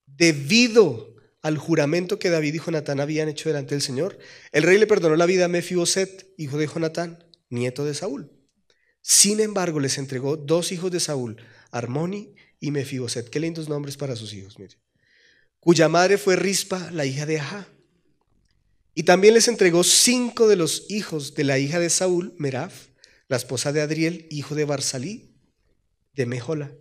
[0.06, 1.13] Debido
[1.44, 4.18] al juramento que David y Jonatán habían hecho delante del Señor,
[4.54, 8.32] el rey le perdonó la vida a Mefiboset, hijo de Jonatán, nieto de Saúl.
[9.02, 11.36] Sin embargo, les entregó dos hijos de Saúl,
[11.70, 13.30] Armoni y Mefiboset.
[13.30, 14.78] Qué lindos nombres para sus hijos, mire.
[15.60, 17.68] Cuya madre fue Rispa, la hija de Ajá.
[18.96, 22.88] Y también les entregó cinco de los hijos de la hija de Saúl, Meraf,
[23.28, 25.36] la esposa de Adriel, hijo de Barsalí,
[26.14, 26.72] de Mejola.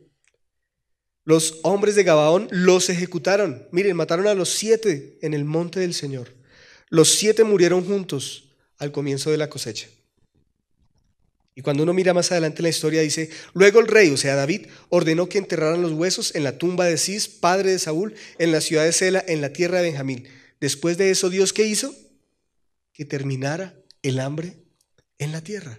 [1.25, 3.67] Los hombres de Gabaón los ejecutaron.
[3.71, 6.35] Miren, mataron a los siete en el monte del Señor.
[6.89, 9.89] Los siete murieron juntos al comienzo de la cosecha.
[11.55, 14.35] Y cuando uno mira más adelante en la historia dice, luego el rey, o sea
[14.35, 18.53] David, ordenó que enterraran los huesos en la tumba de Cis, padre de Saúl, en
[18.53, 20.27] la ciudad de Sela, en la tierra de Benjamín.
[20.61, 21.95] Después de eso, Dios qué hizo?
[22.93, 24.57] Que terminara el hambre
[25.19, 25.79] en la tierra.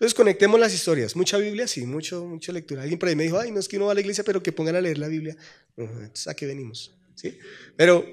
[0.00, 1.14] Entonces conectemos las historias.
[1.14, 2.80] Mucha Biblia, sí, mucho, mucha lectura.
[2.80, 4.42] Alguien por ahí me dijo, ay, no es que uno va a la iglesia, pero
[4.42, 5.36] que pongan a leer la Biblia.
[5.76, 6.96] Entonces, ¿a qué venimos?
[7.14, 7.36] ¿Sí?
[7.76, 8.06] Pero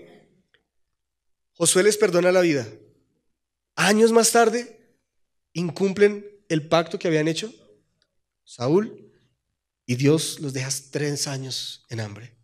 [1.53, 2.67] Josué les perdona la vida.
[3.75, 4.97] Años más tarde,
[5.53, 7.53] incumplen el pacto que habían hecho
[8.43, 9.09] Saúl
[9.85, 12.35] y Dios los deja tres años en hambre.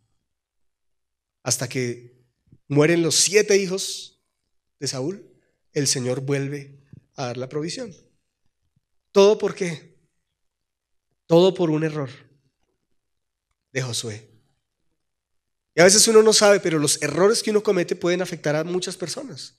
[1.42, 2.24] Hasta que
[2.70, 4.24] mueren los siete hijos
[4.80, 5.30] de Saúl,
[5.74, 6.80] el Señor vuelve
[7.16, 7.94] a dar la provisión.
[9.14, 9.96] ¿Todo por qué?
[11.28, 12.10] Todo por un error
[13.72, 14.30] de Josué.
[15.76, 18.64] Y a veces uno no sabe, pero los errores que uno comete pueden afectar a
[18.64, 19.56] muchas personas.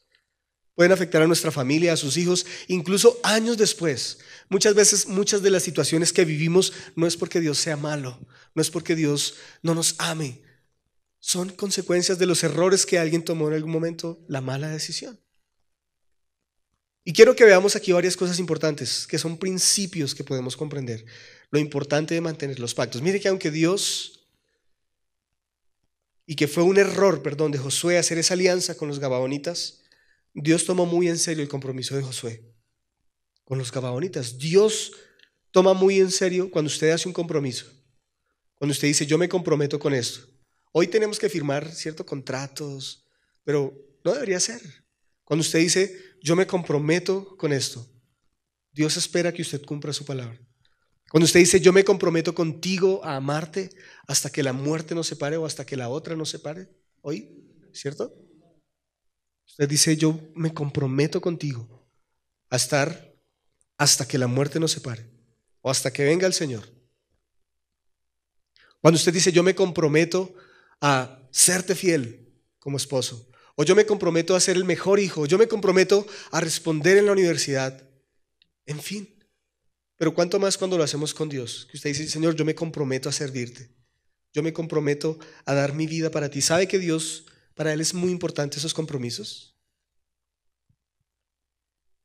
[0.75, 4.19] Pueden afectar a nuestra familia, a sus hijos, incluso años después.
[4.49, 8.19] Muchas veces, muchas de las situaciones que vivimos no es porque Dios sea malo,
[8.55, 10.43] no es porque Dios no nos ame.
[11.21, 15.24] Son consecuencias de los errores que alguien tomó en algún momento, la mala decisión.
[17.05, 21.05] Y quiero que veamos aquí varias cosas importantes, que son principios que podemos comprender.
[21.51, 23.03] Lo importante de mantener los pactos.
[23.03, 24.27] Mire que aunque Dios,
[26.27, 29.83] y que fue un error, perdón, de Josué hacer esa alianza con los Gabaonitas,
[30.33, 32.55] Dios tomó muy en serio el compromiso de Josué
[33.45, 34.39] con los Gabaonitas.
[34.39, 34.93] Dios
[35.51, 37.67] toma muy en serio cuando usted hace un compromiso.
[38.55, 40.27] Cuando usted dice, yo me comprometo con esto.
[40.73, 43.07] Hoy tenemos que firmar ciertos contratos,
[43.45, 44.61] pero no debería ser.
[45.25, 47.87] Cuando usted dice, yo me comprometo con esto,
[48.73, 50.41] Dios espera que usted cumpla su palabra.
[51.11, 53.69] Cuando usted dice, yo me comprometo contigo a amarte
[54.07, 56.71] hasta que la muerte nos separe o hasta que la otra nos separe,
[57.03, 57.29] hoy,
[57.75, 58.15] ¿cierto?
[59.47, 61.87] Usted dice, yo me comprometo contigo
[62.49, 63.15] a estar
[63.77, 65.07] hasta que la muerte nos separe
[65.61, 66.65] o hasta que venga el Señor.
[68.81, 70.35] Cuando usted dice, yo me comprometo
[70.81, 75.39] a serte fiel como esposo, o yo me comprometo a ser el mejor hijo, yo
[75.39, 77.89] me comprometo a responder en la universidad,
[78.67, 79.09] en fin.
[79.97, 83.09] Pero cuánto más cuando lo hacemos con Dios, que usted dice, Señor, yo me comprometo
[83.09, 83.71] a servirte,
[84.33, 86.41] yo me comprometo a dar mi vida para ti.
[86.41, 89.57] ¿Sabe que Dios, para Él es muy importante esos compromisos?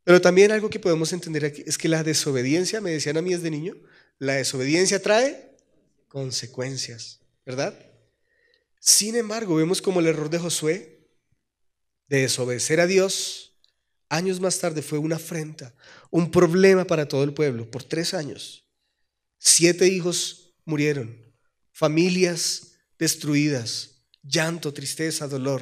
[0.03, 3.31] Pero también algo que podemos entender aquí es que la desobediencia, me decían a mí
[3.31, 3.75] desde niño,
[4.19, 5.57] la desobediencia trae
[6.07, 7.77] consecuencias, ¿verdad?
[8.79, 10.98] Sin embargo, vemos como el error de Josué
[12.09, 13.53] de desobedecer a Dios,
[14.09, 15.73] años más tarde fue una afrenta,
[16.09, 18.65] un problema para todo el pueblo, por tres años.
[19.37, 21.15] Siete hijos murieron,
[21.71, 25.61] familias destruidas, llanto, tristeza, dolor.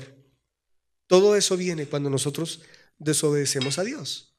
[1.06, 2.62] Todo eso viene cuando nosotros
[2.98, 4.36] desobedecemos a Dios.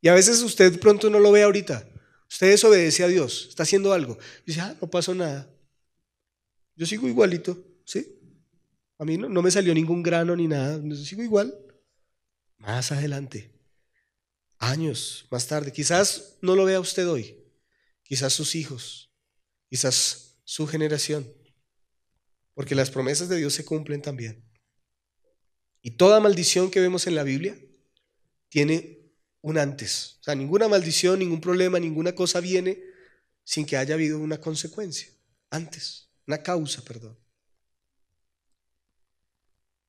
[0.00, 1.88] Y a veces usted pronto no lo ve ahorita.
[2.28, 4.18] Usted desobedece a Dios, está haciendo algo.
[4.42, 5.48] Y dice, ah, no pasó nada.
[6.76, 8.13] Yo sigo igualito, ¿sí?
[8.98, 11.54] A mí no, me salió ningún grano ni nada, sigo igual.
[12.58, 13.52] Más adelante,
[14.58, 17.36] años más tarde, quizás no lo vea usted hoy,
[18.02, 19.10] quizás sus hijos,
[19.68, 21.30] quizás su generación,
[22.54, 24.44] porque las promesas de Dios se cumplen también.
[25.82, 27.58] Y toda maldición que vemos en la Biblia
[28.48, 30.16] tiene un antes.
[30.20, 32.80] O sea, ninguna maldición, ningún problema, ninguna cosa viene
[33.42, 35.08] sin que haya habido una consecuencia.
[35.50, 37.18] Antes, una causa, perdón.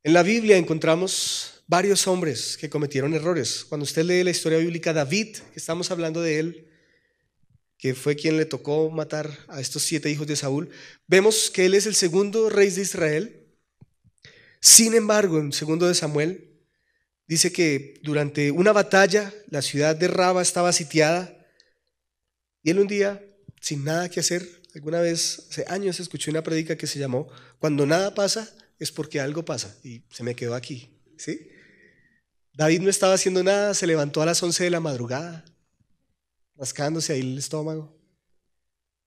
[0.05, 3.65] En la Biblia encontramos varios hombres que cometieron errores.
[3.67, 6.67] Cuando usted lee la historia bíblica, David, que estamos hablando de él,
[7.79, 10.69] que fue quien le tocó matar a estos siete hijos de Saúl,
[11.07, 13.47] vemos que él es el segundo rey de Israel.
[14.61, 16.51] Sin embargo, en segundo de Samuel,
[17.27, 21.35] dice que durante una batalla la ciudad de Raba estaba sitiada
[22.61, 23.25] y él un día,
[23.59, 27.87] sin nada que hacer, alguna vez, hace años, escuché una predica que se llamó Cuando
[27.87, 31.49] nada pasa es porque algo pasa y se me quedó aquí, ¿sí?
[32.53, 35.43] David no estaba haciendo nada, se levantó a las 11 de la madrugada,
[36.55, 37.97] rascándose ahí el estómago.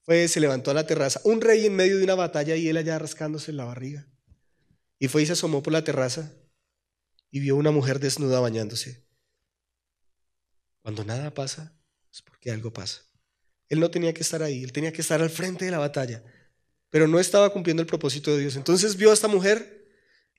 [0.02, 2.76] Fue, se levantó a la terraza, un rey en medio de una batalla y él
[2.76, 4.07] allá rascándose la barriga.
[4.98, 6.33] Y fue y se asomó por la terraza
[7.31, 9.04] y vio una mujer desnuda bañándose.
[10.83, 11.78] Cuando nada pasa,
[12.12, 13.02] es porque algo pasa.
[13.68, 16.24] Él no tenía que estar ahí, él tenía que estar al frente de la batalla,
[16.90, 18.57] pero no estaba cumpliendo el propósito de Dios.
[18.57, 19.87] Entonces vio a esta mujer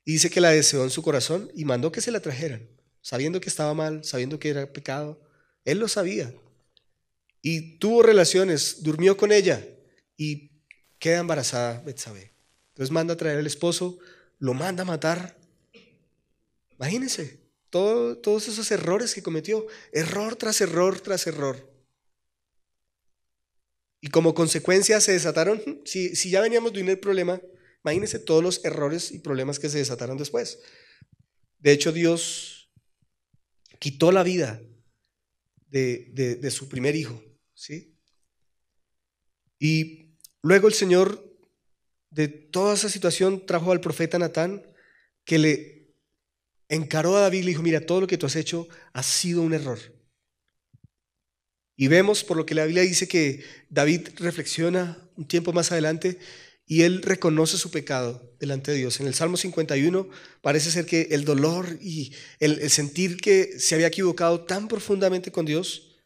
[0.04, 2.68] y dice que la deseó en su corazón y mandó que se la trajeran,
[3.00, 5.20] sabiendo que estaba mal, sabiendo que era pecado.
[5.64, 6.34] Él lo sabía.
[7.42, 9.64] Y tuvo relaciones, durmió con ella
[10.16, 10.50] y
[10.98, 12.32] queda embarazada Betsabé.
[12.68, 13.98] Entonces manda a traer al esposo,
[14.38, 15.38] lo manda a matar.
[16.72, 21.69] Imagínense, todos esos errores que cometió, error tras error tras error.
[24.00, 27.40] Y como consecuencia se desataron, si, si ya veníamos de un problema,
[27.84, 30.58] imagínense todos los errores y problemas que se desataron después.
[31.58, 32.70] De hecho, Dios
[33.78, 34.62] quitó la vida
[35.68, 37.22] de, de, su primer hijo,
[37.54, 37.96] ¿sí?
[39.58, 41.26] Y luego el Señor
[42.10, 44.66] de toda esa situación trajo al profeta Natán
[45.24, 45.94] que le
[46.68, 49.42] encaró a David y le dijo, mira, todo lo que tú has hecho ha sido
[49.42, 49.78] un error.
[51.80, 56.18] Y vemos por lo que la Biblia dice que David reflexiona un tiempo más adelante
[56.66, 59.00] y él reconoce su pecado delante de Dios.
[59.00, 60.06] En el Salmo 51
[60.42, 65.46] parece ser que el dolor y el, sentir que se había equivocado tan profundamente con
[65.46, 65.96] Dios,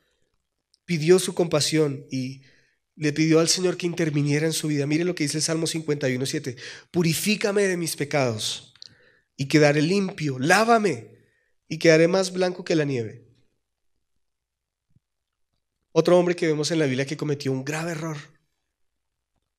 [0.85, 2.43] pidió su compasión y
[2.95, 4.87] le pidió al Señor que interviniera en su vida.
[4.87, 6.55] Mire lo que dice el Salmo 51, 7.
[6.93, 8.75] Purifícame de mis pecados
[9.37, 10.39] y quedaré limpio.
[10.39, 11.09] Lávame
[11.67, 13.25] y quedaré más blanco que la nieve.
[15.97, 18.17] Otro hombre que vemos en la Biblia que cometió un grave error.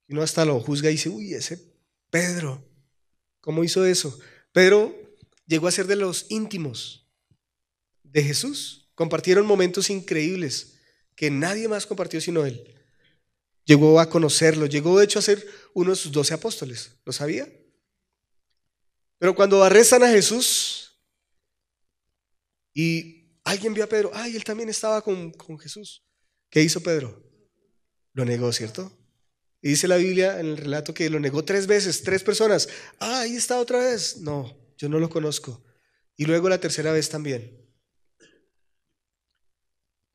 [0.10, 1.74] Uno hasta lo juzga y dice, uy, ese
[2.10, 2.62] Pedro,
[3.40, 4.20] ¿cómo hizo eso?
[4.52, 4.94] Pedro
[5.48, 7.10] llegó a ser de los íntimos
[8.04, 8.92] de Jesús.
[8.96, 10.78] Compartieron momentos increíbles
[11.16, 12.84] que nadie más compartió sino él.
[13.64, 17.00] Llegó a conocerlo, llegó de hecho a ser uno de sus doce apóstoles.
[17.06, 17.48] ¿Lo sabía?
[19.20, 21.00] Pero cuando arrestan a Jesús
[22.74, 26.05] y alguien vio a Pedro, ay, él también estaba con, con Jesús.
[26.56, 27.22] ¿Qué hizo Pedro?
[28.14, 28.90] Lo negó, ¿cierto?
[29.62, 32.70] Y dice la Biblia en el relato que lo negó tres veces, tres personas.
[32.98, 34.22] Ah, ahí está otra vez.
[34.22, 35.62] No, yo no lo conozco.
[36.16, 37.62] Y luego la tercera vez también.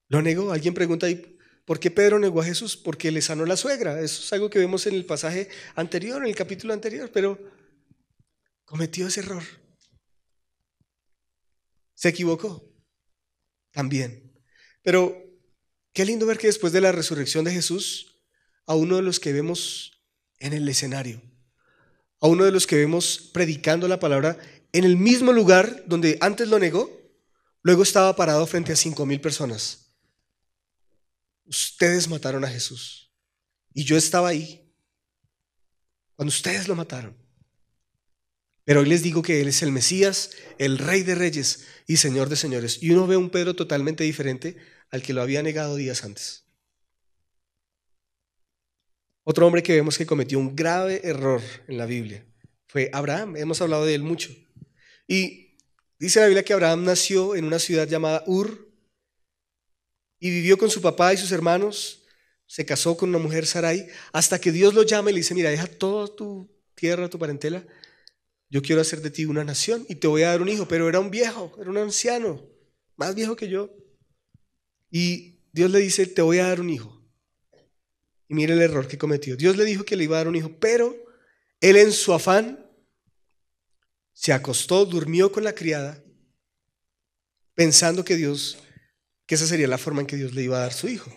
[0.08, 0.50] Lo negó.
[0.50, 2.74] Alguien pregunta ahí, ¿por qué Pedro negó a Jesús?
[2.74, 4.00] Porque le sanó la suegra.
[4.00, 7.38] Eso es algo que vemos en el pasaje anterior, en el capítulo anterior, pero
[8.64, 9.42] cometió ese error.
[11.92, 12.66] Se equivocó
[13.72, 14.42] también.
[14.82, 15.29] Pero
[15.92, 18.22] qué lindo ver que después de la resurrección de Jesús,
[18.66, 20.02] a uno de los que vemos
[20.38, 21.20] en el escenario,
[22.20, 24.38] a uno de los que vemos predicando la palabra
[24.72, 26.90] en el mismo lugar donde antes lo negó,
[27.62, 29.94] luego estaba parado frente a cinco mil personas.
[31.46, 33.10] Ustedes mataron a Jesús
[33.74, 34.72] y yo estaba ahí
[36.14, 37.16] cuando ustedes lo mataron.
[38.64, 42.28] Pero hoy les digo que Él es el Mesías, el Rey de Reyes y Señor
[42.28, 42.82] de Señores.
[42.82, 44.56] Y uno ve un Pedro totalmente diferente
[44.90, 46.44] al que lo había negado días antes.
[49.24, 52.26] Otro hombre que vemos que cometió un grave error en la Biblia
[52.66, 53.36] fue Abraham.
[53.36, 54.34] Hemos hablado de él mucho.
[55.06, 55.58] Y
[55.98, 58.72] dice la Biblia que Abraham nació en una ciudad llamada Ur
[60.18, 62.04] y vivió con su papá y sus hermanos.
[62.46, 65.50] Se casó con una mujer Sarai hasta que Dios lo llama y le dice, mira,
[65.50, 67.64] deja toda tu tierra, tu parentela
[68.50, 70.88] yo quiero hacer de ti una nación y te voy a dar un hijo, pero
[70.88, 72.44] era un viejo, era un anciano,
[72.96, 73.70] más viejo que yo.
[74.90, 77.00] Y Dios le dice, te voy a dar un hijo.
[78.28, 79.36] Y mire el error que cometió.
[79.36, 80.96] Dios le dijo que le iba a dar un hijo, pero
[81.60, 82.66] él en su afán
[84.12, 86.02] se acostó, durmió con la criada,
[87.54, 88.58] pensando que Dios,
[89.26, 91.10] que esa sería la forma en que Dios le iba a dar su hijo.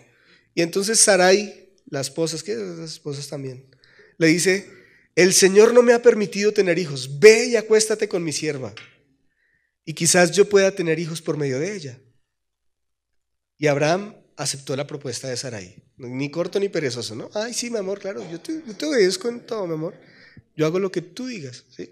[0.54, 3.68] Y entonces Sarai, la esposa, es que las esposas también,
[4.18, 4.70] le dice,
[5.14, 8.74] el Señor no me ha permitido tener hijos, ve y acuéstate con mi sierva,
[9.84, 12.00] y quizás yo pueda tener hijos por medio de ella.
[13.56, 17.30] Y Abraham aceptó la propuesta de Sarai, ni corto ni perezoso, ¿no?
[17.34, 19.94] Ay, sí, mi amor, claro, yo te, yo te obedezco en todo, mi amor.
[20.56, 21.90] Yo hago lo que tú digas, ¿sí?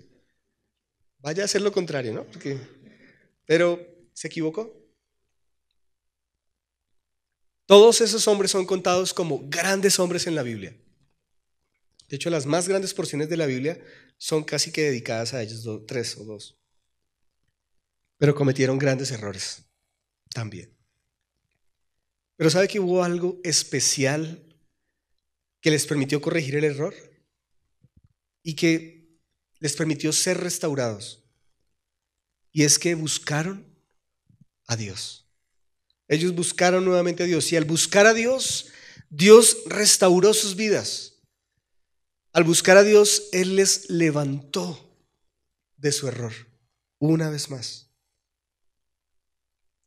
[1.18, 2.24] Vaya a hacer lo contrario, ¿no?
[2.24, 2.58] Porque,
[3.46, 3.80] pero
[4.12, 4.76] se equivocó.
[7.66, 10.76] Todos esos hombres son contados como grandes hombres en la Biblia.
[12.08, 13.80] De hecho, las más grandes porciones de la Biblia
[14.18, 16.58] son casi que dedicadas a ellos, tres o dos.
[18.18, 19.64] Pero cometieron grandes errores
[20.34, 20.76] también.
[22.42, 24.42] Pero ¿sabe que hubo algo especial
[25.60, 26.92] que les permitió corregir el error?
[28.42, 29.16] Y que
[29.60, 31.22] les permitió ser restaurados.
[32.50, 33.64] Y es que buscaron
[34.66, 35.30] a Dios.
[36.08, 37.52] Ellos buscaron nuevamente a Dios.
[37.52, 38.72] Y al buscar a Dios,
[39.08, 41.20] Dios restauró sus vidas.
[42.32, 44.98] Al buscar a Dios, Él les levantó
[45.76, 46.32] de su error,
[46.98, 47.88] una vez más.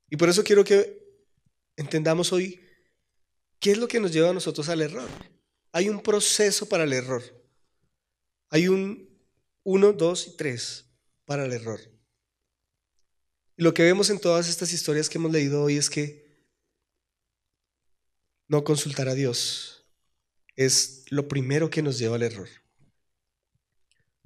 [0.10, 1.05] Y por eso quiero que
[1.78, 2.60] entendamos hoy
[3.60, 5.10] qué es lo que nos lleva a nosotros al error.
[5.72, 7.24] Hay un proceso para el error.
[8.50, 9.10] Hay un
[9.64, 10.86] uno, dos y tres
[11.26, 11.80] para el error.
[13.58, 16.26] Y lo que vemos en todas estas historias que hemos leído hoy es que
[18.48, 19.88] no consultar a Dios
[20.56, 22.48] es lo primero que nos lleva al error.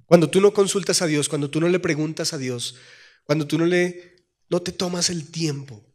[0.04, 2.76] Cuando tú no consultas a Dios, cuando tú no le preguntas a Dios,
[3.24, 5.89] cuando tú no le no te tomas el tiempo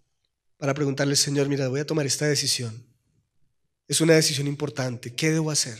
[0.66, 2.84] para preguntarle, Señor, mira, voy a tomar esta decisión.
[3.88, 5.14] Es una decisión importante.
[5.14, 5.78] ¿Qué debo hacer?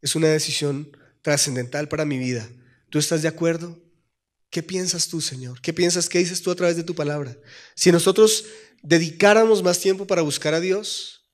[0.00, 2.48] Es una decisión trascendental para mi vida.
[2.88, 3.78] ¿Tú estás de acuerdo?
[4.48, 5.60] ¿Qué piensas tú, Señor?
[5.60, 6.08] ¿Qué piensas?
[6.08, 7.36] ¿Qué dices tú a través de tu palabra?
[7.74, 8.46] Si nosotros
[8.82, 11.30] dedicáramos más tiempo para buscar a Dios,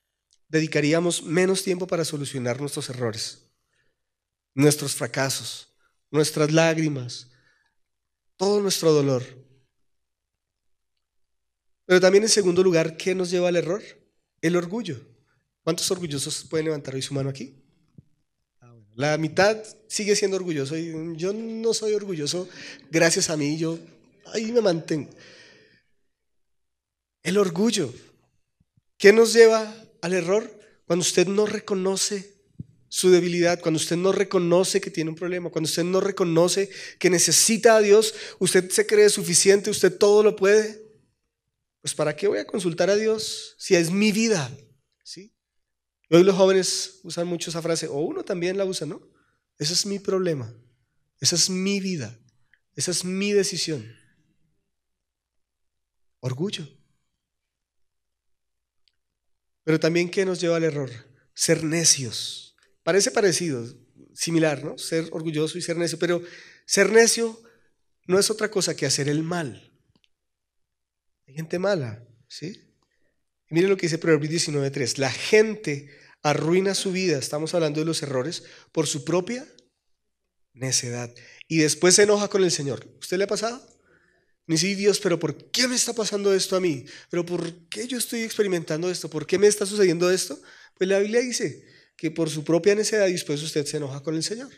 [0.49, 3.53] dedicaríamos menos tiempo para solucionar nuestros errores,
[4.53, 5.69] nuestros fracasos,
[6.11, 7.31] nuestras lágrimas,
[8.37, 9.44] todo nuestro dolor.
[11.87, 13.83] Pero también en segundo lugar, ¿qué nos lleva al error?
[14.41, 15.01] El orgullo.
[15.63, 17.55] ¿Cuántos orgullosos pueden levantar hoy su mano aquí?
[18.61, 20.77] Ah, La mitad sigue siendo orgulloso.
[20.77, 22.49] Y yo no soy orgulloso
[22.91, 23.57] gracias a mí.
[23.59, 23.79] Yo
[24.33, 25.11] ahí me mantengo.
[27.23, 27.93] El orgullo.
[28.99, 30.51] ¿Qué nos lleva al error
[30.87, 32.35] cuando usted no reconoce
[32.89, 37.11] su debilidad, cuando usted no reconoce que tiene un problema, cuando usted no reconoce que
[37.11, 40.84] necesita a Dios, usted se cree suficiente, usted todo lo puede.
[41.85, 44.51] Pues ¿para qué voy a consultar a Dios si es mi vida?
[45.03, 45.37] ¿Sí?
[46.09, 49.07] Hoy los jóvenes usan mucho esa frase, o uno también la usa, ¿no?
[49.59, 50.51] Ese es mi problema,
[51.21, 52.19] esa es mi vida,
[52.75, 53.95] esa es mi decisión.
[56.21, 56.67] Orgullo.
[59.63, 60.91] Pero también, ¿qué nos lleva al error?
[61.35, 62.57] Ser necios.
[62.83, 63.63] Parece parecido,
[64.15, 64.79] similar, ¿no?
[64.79, 66.23] Ser orgulloso y ser necio, pero
[66.65, 67.39] ser necio
[68.07, 69.74] no es otra cosa que hacer el mal.
[71.35, 72.61] Gente mala, ¿sí?
[73.51, 74.99] Y miren lo que dice Proverbios 19.3.
[74.99, 75.91] La gente
[76.23, 79.45] arruina su vida, estamos hablando de los errores, por su propia
[80.53, 81.13] necedad.
[81.49, 82.87] Y después se enoja con el Señor.
[83.01, 83.67] ¿Usted le ha pasado?
[84.47, 86.85] Ni si Dios, pero ¿por qué me está pasando esto a mí?
[87.11, 89.11] ¿Pero por qué yo estoy experimentando esto?
[89.11, 90.41] ¿Por qué me está sucediendo esto?
[90.77, 91.65] Pues la Biblia dice
[91.97, 94.53] que por su propia necedad y después usted se enoja con el Señor,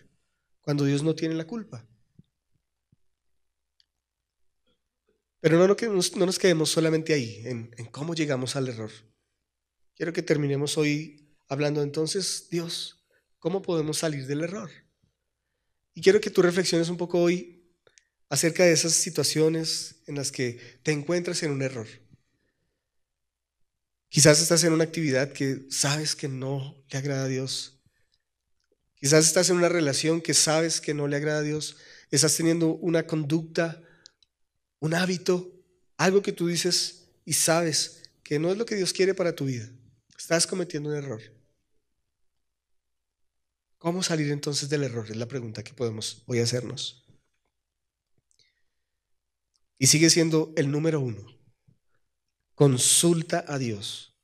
[0.61, 1.87] cuando Dios no tiene la culpa.
[5.47, 5.77] Pero no,
[6.17, 8.91] no nos quedemos solamente ahí, en, en cómo llegamos al error.
[9.95, 13.07] Quiero que terminemos hoy hablando entonces, Dios,
[13.39, 14.69] ¿cómo podemos salir del error?
[15.95, 17.65] Y quiero que tú reflexiones un poco hoy
[18.29, 21.87] acerca de esas situaciones en las que te encuentras en un error.
[24.09, 27.79] Quizás estás en una actividad que sabes que no le agrada a Dios.
[28.97, 31.77] Quizás estás en una relación que sabes que no le agrada a Dios.
[32.11, 33.81] Estás teniendo una conducta,
[34.81, 35.53] un hábito,
[35.97, 39.47] algo que tú dices y sabes que no es lo que Dios quiere para tu
[39.47, 39.69] vida.
[40.17, 41.23] Estás cometiendo un error.
[43.79, 45.09] ¿Cómo salir entonces del error?
[45.11, 47.05] Es la pregunta que podemos hoy hacernos.
[49.79, 51.25] Y sigue siendo el número uno.
[52.55, 54.15] Consulta a Dios.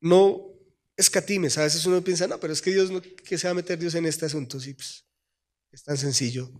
[0.00, 0.56] No
[0.96, 1.58] escatimes.
[1.58, 3.78] A veces uno piensa, no, pero es que Dios, no, ¿qué se va a meter
[3.78, 4.60] Dios en este asunto?
[4.60, 5.04] Sí, pues,
[5.72, 6.50] es tan sencillo,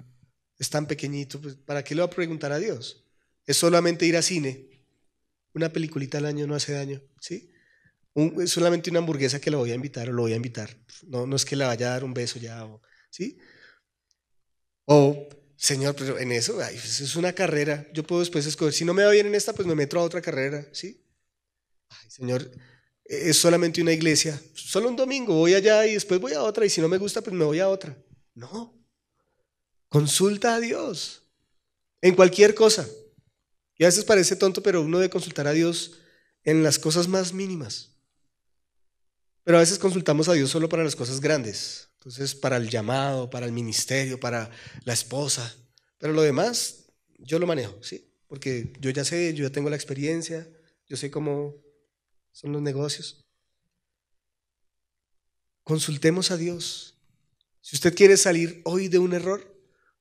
[0.58, 1.40] es tan pequeñito.
[1.40, 3.04] Pues, ¿Para qué le va a preguntar a Dios?
[3.46, 4.68] Es solamente ir a cine.
[5.54, 7.50] Una peliculita al año no hace daño, ¿sí?
[8.42, 10.74] es solamente una hamburguesa que lo voy a invitar o lo voy a invitar.
[11.06, 12.66] No, no es que le vaya a dar un beso ya,
[13.10, 13.38] ¿sí?
[14.86, 17.86] O Señor, pero en eso, pues, es una carrera.
[17.92, 18.74] Yo puedo después escoger.
[18.74, 21.02] Si no me va bien en esta, pues me meto a otra carrera, ¿sí?
[21.88, 22.50] Ay, Señor,
[23.04, 24.40] es solamente una iglesia.
[24.54, 26.66] Solo un domingo, voy allá y después voy a otra.
[26.66, 27.96] Y si no me gusta, pues me voy a otra.
[28.34, 28.75] No.
[29.96, 31.22] Consulta a Dios
[32.02, 32.86] en cualquier cosa.
[33.78, 36.00] Y a veces parece tonto, pero uno debe consultar a Dios
[36.44, 37.92] en las cosas más mínimas.
[39.42, 41.88] Pero a veces consultamos a Dios solo para las cosas grandes.
[41.94, 44.50] Entonces, para el llamado, para el ministerio, para
[44.84, 45.56] la esposa.
[45.96, 46.84] Pero lo demás,
[47.16, 48.06] yo lo manejo, ¿sí?
[48.26, 50.46] Porque yo ya sé, yo ya tengo la experiencia,
[50.86, 51.54] yo sé cómo
[52.32, 53.24] son los negocios.
[55.62, 56.98] Consultemos a Dios.
[57.62, 59.55] Si usted quiere salir hoy de un error,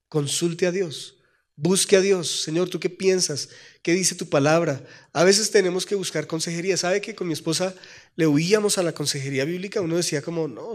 [0.08, 1.18] consulte a Dios.
[1.56, 2.44] Busque a Dios.
[2.44, 3.50] Señor, ¿tú qué piensas?
[3.82, 4.86] ¿Qué dice tu palabra?
[5.14, 6.76] A veces tenemos que buscar consejería.
[6.76, 7.74] ¿Sabe que con mi esposa
[8.16, 9.82] le huíamos a la consejería bíblica?
[9.82, 10.74] Uno decía como, no,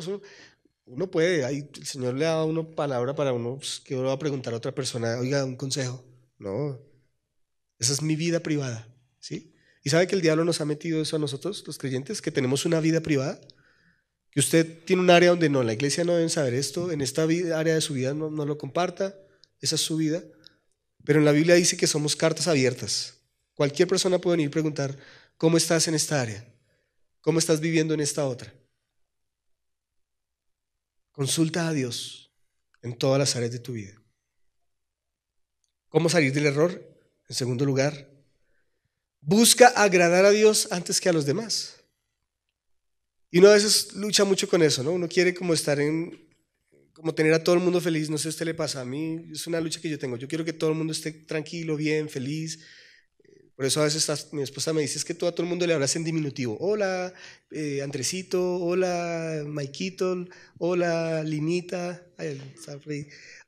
[0.87, 4.15] uno puede, el Señor le da a uno palabra para uno pues, que uno va
[4.15, 6.05] a preguntar a otra persona, oiga, un consejo.
[6.39, 6.81] No,
[7.79, 8.89] esa es mi vida privada,
[9.21, 9.55] ¿sí?
[9.83, 12.67] ¿Y sabe que el diablo nos ha metido eso a nosotros, los creyentes, que tenemos
[12.67, 13.41] una vida privada?
[14.31, 17.23] Que usted tiene un área donde no, la iglesia no deben saber esto, en esta
[17.23, 19.17] área de su vida no, no lo comparta,
[19.61, 20.23] esa es su vida.
[21.05, 23.15] Pero en la Biblia dice que somos cartas abiertas.
[23.55, 24.97] Cualquier persona puede venir y preguntar,
[25.37, 26.47] ¿cómo estás en esta área?
[27.21, 28.53] ¿Cómo estás viviendo en esta otra?
[31.11, 32.33] Consulta a Dios
[32.83, 34.01] en todas las áreas de tu vida.
[35.89, 36.87] ¿Cómo salir del error?
[37.29, 38.09] En segundo lugar,
[39.21, 41.80] busca agradar a Dios antes que a los demás.
[43.31, 44.93] Y uno a veces lucha mucho con eso, ¿no?
[44.93, 46.29] Uno quiere como estar en,
[46.93, 48.11] como tener a todo el mundo feliz.
[48.11, 50.17] No sé a usted le pasa, a mí es una lucha que yo tengo.
[50.17, 52.59] Yo quiero que todo el mundo esté tranquilo, bien, feliz.
[53.55, 55.67] Por eso a veces mi esposa me dice es que tú a todo el mundo
[55.67, 56.57] le hablas en diminutivo.
[56.61, 57.13] Hola,
[57.51, 60.27] eh, Andresito, hola, Maikito,
[60.57, 62.07] hola, Linita,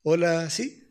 [0.02, 0.86] hola, sí,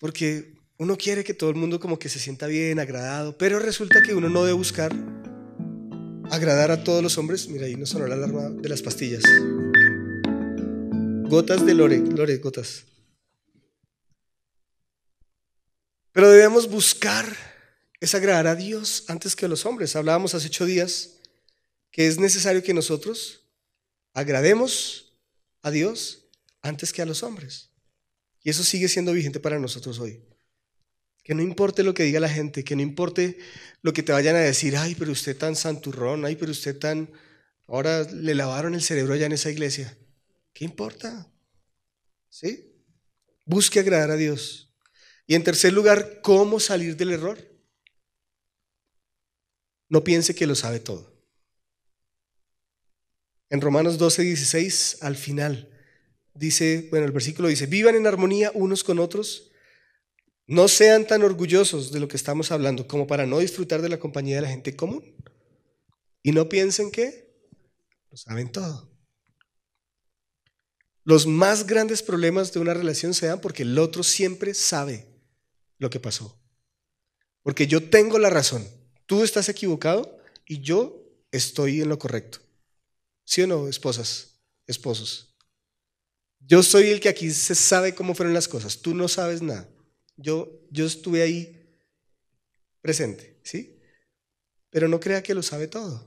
[0.00, 4.02] porque uno quiere que todo el mundo como que se sienta bien, agradado, pero resulta
[4.02, 4.92] que uno no debe buscar
[6.30, 7.48] agradar a todos los hombres.
[7.48, 9.22] Mira, ahí nos sonó la alarma de las pastillas.
[11.28, 12.84] Gotas de Lore, Lore, gotas.
[16.12, 17.26] Pero debemos buscar
[18.00, 19.96] es agradar a Dios antes que a los hombres.
[19.96, 21.14] Hablábamos hace ocho días
[21.90, 23.46] que es necesario que nosotros
[24.12, 25.18] agrademos
[25.62, 26.28] a Dios
[26.62, 27.70] antes que a los hombres.
[28.42, 30.22] Y eso sigue siendo vigente para nosotros hoy.
[31.26, 33.38] Que no importe lo que diga la gente, que no importe
[33.82, 37.10] lo que te vayan a decir, ay, pero usted tan santurrón, ay, pero usted tan...
[37.66, 39.98] Ahora le lavaron el cerebro allá en esa iglesia.
[40.52, 41.28] ¿Qué importa?
[42.28, 42.72] ¿Sí?
[43.44, 44.72] Busque agradar a Dios.
[45.26, 47.56] Y en tercer lugar, ¿cómo salir del error?
[49.88, 51.12] no piense que lo sabe todo.
[53.48, 55.70] En Romanos 12, 16, al final,
[56.34, 59.50] dice, bueno, el versículo dice, vivan en armonía unos con otros,
[60.46, 63.98] no sean tan orgullosos de lo que estamos hablando como para no disfrutar de la
[63.98, 65.14] compañía de la gente común.
[66.22, 67.26] Y no piensen que
[68.10, 68.90] lo saben todo.
[71.04, 75.06] Los más grandes problemas de una relación se dan porque el otro siempre sabe
[75.78, 76.40] lo que pasó.
[77.42, 78.66] Porque yo tengo la razón.
[79.06, 82.40] Tú estás equivocado y yo estoy en lo correcto.
[83.24, 85.36] ¿Sí o no, esposas, esposos?
[86.40, 88.78] Yo soy el que aquí se sabe cómo fueron las cosas.
[88.78, 89.68] Tú no sabes nada.
[90.16, 91.56] Yo, yo estuve ahí
[92.80, 93.78] presente, ¿sí?
[94.70, 96.06] Pero no crea que lo sabe todo.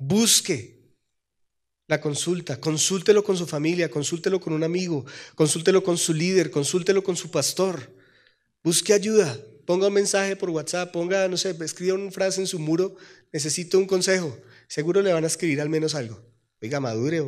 [0.00, 0.78] Busque
[1.86, 5.04] la consulta, consúltelo con su familia, consúltelo con un amigo,
[5.34, 7.94] consúltelo con su líder, consúltelo con su pastor.
[8.62, 12.58] Busque ayuda, ponga un mensaje por WhatsApp, ponga, no sé, escriba una frase en su
[12.58, 12.96] muro,
[13.32, 14.38] necesito un consejo.
[14.68, 16.22] Seguro le van a escribir al menos algo.
[16.60, 17.22] Oiga, madure,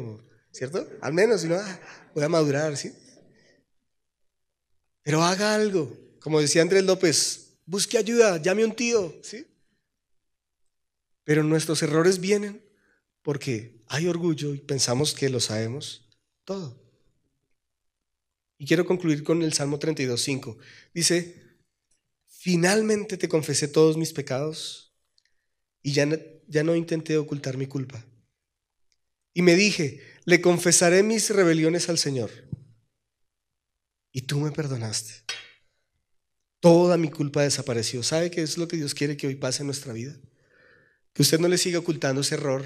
[0.53, 0.87] ¿cierto?
[1.01, 1.81] Al menos, si no, ah,
[2.15, 2.93] voy a madurar, ¿sí?
[5.03, 5.97] Pero haga algo.
[6.21, 9.47] Como decía Andrés López, busque ayuda, llame a un tío, ¿sí?
[11.25, 12.63] Pero nuestros errores vienen
[13.23, 16.09] porque hay orgullo y pensamos que lo sabemos
[16.45, 16.83] todo.
[18.59, 20.59] Y quiero concluir con el Salmo 32.5.
[20.93, 21.43] Dice,
[22.27, 24.93] finalmente te confesé todos mis pecados
[25.83, 26.07] y ya
[26.51, 28.05] ya no intenté ocultar mi culpa.
[29.33, 32.31] Y me dije, le confesaré mis rebeliones al Señor.
[34.13, 35.13] Y tú me perdonaste.
[36.61, 38.03] Toda mi culpa desapareció.
[38.03, 40.15] ¿Sabe qué es lo que Dios quiere que hoy pase en nuestra vida?
[41.13, 42.65] Que usted no le siga ocultando ese error,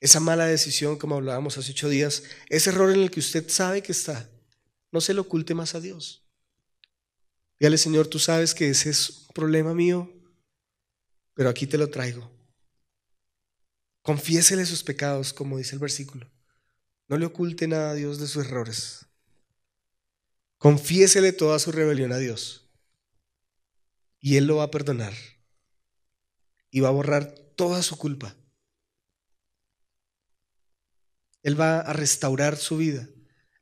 [0.00, 3.82] esa mala decisión, como hablábamos hace ocho días, ese error en el que usted sabe
[3.82, 4.30] que está.
[4.92, 6.24] No se lo oculte más a Dios.
[7.58, 10.12] Dígale, Señor, tú sabes que ese es un problema mío,
[11.34, 12.30] pero aquí te lo traigo.
[14.02, 16.30] Confiésele sus pecados, como dice el versículo.
[17.08, 19.07] No le oculte nada a Dios de sus errores.
[20.58, 22.68] Confiésele toda su rebelión a Dios.
[24.20, 25.14] Y Él lo va a perdonar.
[26.70, 28.36] Y va a borrar toda su culpa.
[31.42, 33.08] Él va a restaurar su vida.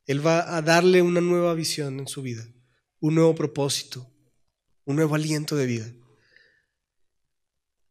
[0.06, 2.48] Él va a darle una nueva visión en su vida,
[3.00, 4.10] un nuevo propósito,
[4.84, 5.92] un nuevo aliento de vida.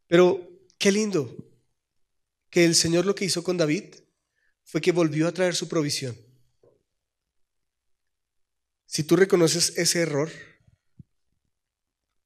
[0.07, 1.35] Pero qué lindo
[2.49, 3.95] que el Señor lo que hizo con David
[4.63, 6.15] fue que volvió a traer su provisión.
[8.95, 10.31] Si tú reconoces ese error,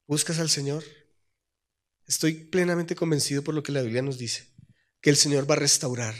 [0.06, 0.84] buscas al Señor,
[2.06, 4.54] estoy plenamente convencido por lo que la Biblia nos dice,
[5.02, 6.14] que el Señor va a restaurar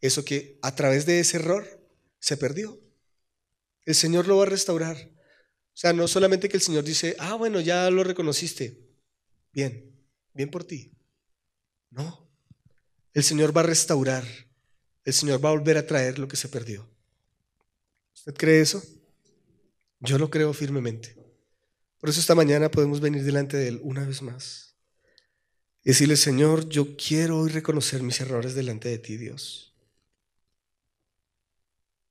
[0.00, 1.86] eso que a través de ese error
[2.18, 2.80] se perdió.
[3.84, 4.96] El Señor lo va a restaurar.
[4.96, 8.80] O sea, no solamente que el Señor dice, ah, bueno, ya lo reconociste.
[9.52, 9.94] Bien,
[10.32, 10.96] bien por ti.
[11.90, 12.30] No.
[13.12, 14.24] El Señor va a restaurar.
[15.04, 16.88] El Señor va a volver a traer lo que se perdió.
[18.14, 18.82] ¿Usted cree eso?
[20.00, 21.16] Yo lo creo firmemente.
[21.98, 24.76] Por eso esta mañana podemos venir delante de Él una vez más.
[25.82, 29.74] Y decirle, Señor, yo quiero hoy reconocer mis errores delante de ti, Dios.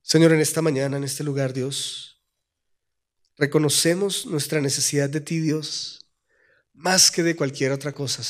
[0.01, 2.21] Señor, en esta mañana, en este lugar, Dios,
[3.38, 6.05] reconocemos nuestra necesidad de ti, Dios,
[6.73, 8.21] más que de cualquier otra cosa,